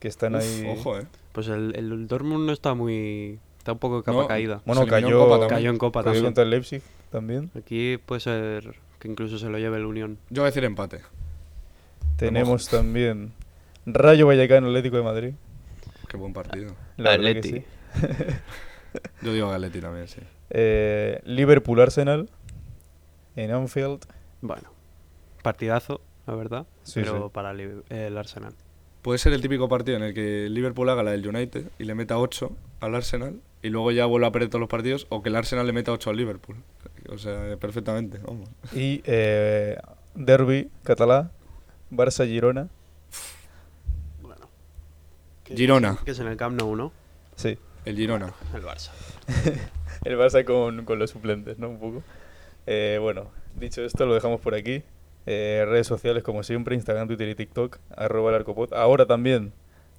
que 0.00 0.08
están 0.08 0.34
Uf, 0.34 0.42
ahí... 0.42 0.66
Ojo, 0.76 0.98
¿eh? 0.98 1.06
Pues 1.32 1.48
el, 1.48 1.72
el 1.76 2.08
Dortmund 2.08 2.46
no 2.46 2.52
está 2.52 2.74
muy. 2.74 3.38
Está 3.68 3.74
un 3.74 3.80
poco 3.80 3.98
de 3.98 4.02
capa 4.02 4.22
No, 4.22 4.26
caída. 4.26 4.62
Bueno, 4.64 4.84
Se 4.84 4.88
cayó, 4.88 5.08
en 5.08 5.12
Copa 5.12 5.30
también. 5.32 5.48
Cayó 5.50 5.70
en 5.70 5.76
Copa 5.76 6.00
cayó 6.00 6.04
también. 6.04 6.24
contra 6.24 6.44
el 6.44 6.50
Leipzig 6.50 6.82
también. 7.10 7.50
Aquí 7.54 7.98
puede 7.98 8.20
ser 8.22 8.76
que 8.98 9.08
incluso 9.08 9.36
se 9.38 9.50
lo 9.50 9.58
lleve 9.58 9.76
el 9.76 9.84
Unión. 9.84 10.16
Yo 10.30 10.40
voy 10.40 10.46
a 10.46 10.50
decir 10.50 10.64
empate. 10.64 11.02
Tenemos 12.16 12.66
también 12.70 13.34
Rayo 13.84 14.26
Vallecano 14.26 14.68
Atlético 14.68 14.96
de 14.96 15.02
Madrid. 15.02 15.34
Qué 16.08 16.16
buen 16.16 16.32
partido. 16.32 16.74
La 16.96 17.12
Atleti. 17.12 17.48
sí. 17.50 17.64
Yo 19.20 19.34
digo 19.34 19.50
Galetti 19.50 19.82
también, 19.82 20.08
sí. 20.08 20.22
Eh, 20.48 21.20
Liverpool-Arsenal 21.26 22.30
en 23.36 23.50
Anfield. 23.50 24.00
Bueno, 24.40 24.72
partidazo, 25.42 26.00
la 26.26 26.34
verdad. 26.34 26.66
Sí, 26.84 27.00
pero 27.00 27.24
sí. 27.24 27.30
para 27.34 27.50
el, 27.50 27.82
el 27.90 28.16
Arsenal. 28.16 28.54
Puede 29.02 29.18
ser 29.18 29.34
el 29.34 29.42
típico 29.42 29.68
partido 29.68 29.98
en 29.98 30.04
el 30.04 30.14
que 30.14 30.48
Liverpool 30.48 30.88
haga 30.88 31.02
la 31.02 31.10
del 31.10 31.28
United 31.28 31.66
y 31.78 31.84
le 31.84 31.94
meta 31.94 32.18
8 32.18 32.50
al 32.80 32.94
Arsenal 32.94 33.42
y 33.62 33.70
luego 33.70 33.90
ya 33.90 34.06
vuelva 34.06 34.28
a 34.28 34.32
perder 34.32 34.48
todos 34.48 34.60
los 34.60 34.68
partidos 34.68 35.06
o 35.08 35.22
que 35.22 35.28
el 35.28 35.36
Arsenal 35.36 35.66
le 35.66 35.72
meta 35.72 35.92
8 35.92 36.10
al 36.10 36.16
Liverpool. 36.16 36.56
O 37.08 37.18
sea, 37.18 37.56
perfectamente, 37.56 38.18
vamos. 38.18 38.48
Y 38.74 39.02
eh, 39.04 39.76
Derby 40.14 40.70
catalá, 40.84 41.30
Barça-Girona. 41.90 42.68
Girona, 45.46 45.98
Que 46.04 46.10
es 46.10 46.18
en 46.20 46.26
el 46.26 46.36
Camp 46.36 46.60
Nou, 46.60 46.76
¿no? 46.76 46.92
Sí, 47.34 47.56
el 47.86 47.96
Girona. 47.96 48.34
El 48.54 48.62
Barça. 48.62 48.90
el 50.04 50.18
Barça 50.18 50.44
con, 50.44 50.84
con 50.84 50.98
los 50.98 51.10
suplentes, 51.10 51.58
¿no? 51.58 51.70
Un 51.70 51.78
poco. 51.78 52.02
Eh, 52.66 52.98
bueno, 53.00 53.30
dicho 53.58 53.82
esto, 53.82 54.04
lo 54.04 54.12
dejamos 54.12 54.42
por 54.42 54.54
aquí. 54.54 54.82
Eh, 55.24 55.64
redes 55.66 55.86
sociales, 55.86 56.22
como 56.22 56.42
siempre, 56.42 56.74
Instagram, 56.74 57.08
Twitter 57.08 57.28
y 57.30 57.34
TikTok, 57.34 57.78
arroba 57.96 58.30
el 58.30 58.36
arcopod. 58.36 58.74
Ahora 58.74 59.06
también, 59.06 59.54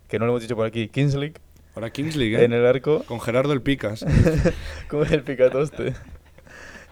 que 0.08 0.20
no 0.20 0.26
lo 0.26 0.34
hemos 0.34 0.44
dicho 0.44 0.56
por 0.56 0.68
aquí, 0.68 0.88
Kings 0.88 1.16
League, 1.16 1.36
Ahora 1.76 1.90
Kings 1.92 2.16
League, 2.16 2.36
¿eh? 2.40 2.44
en 2.46 2.54
el 2.54 2.66
arco, 2.66 3.04
Con 3.08 3.20
Gerardo 3.22 3.54
el 3.54 3.62
Picas. 3.62 4.06
con 4.90 5.12
el 5.12 5.24
picatoste. 5.24 5.94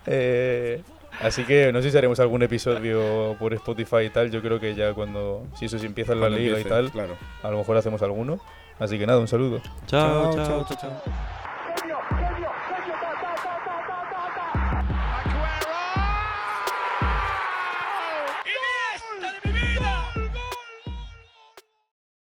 Eh, 0.06 0.82
así 1.22 1.44
que 1.44 1.72
no 1.74 1.82
sé 1.82 1.92
si 1.92 1.98
haremos 1.98 2.20
algún 2.20 2.44
episodio 2.44 3.36
por 3.40 3.54
Spotify 3.54 4.04
y 4.06 4.10
tal. 4.10 4.32
Yo 4.32 4.42
creo 4.42 4.60
que 4.60 4.76
ya 4.76 4.94
cuando, 4.94 5.46
si 5.58 5.66
eso 5.66 5.78
si 5.80 5.86
empieza 5.86 6.14
la 6.14 6.22
Cuando 6.22 6.38
liga 6.38 6.58
empiece, 6.58 6.70
y 6.70 6.72
tal, 6.72 6.92
Claro. 6.92 7.18
a 7.44 7.52
lo 7.52 7.58
mejor 7.58 7.78
hacemos 7.78 8.02
alguno. 8.02 8.40
Así 8.80 8.98
que 9.00 9.08
nada, 9.08 9.20
un 9.20 9.28
saludo. 9.28 9.60
chao, 9.88 10.34
chao. 10.36 10.66
chao, 10.70 10.78
chao. 10.80 11.02
Genio, 11.02 11.37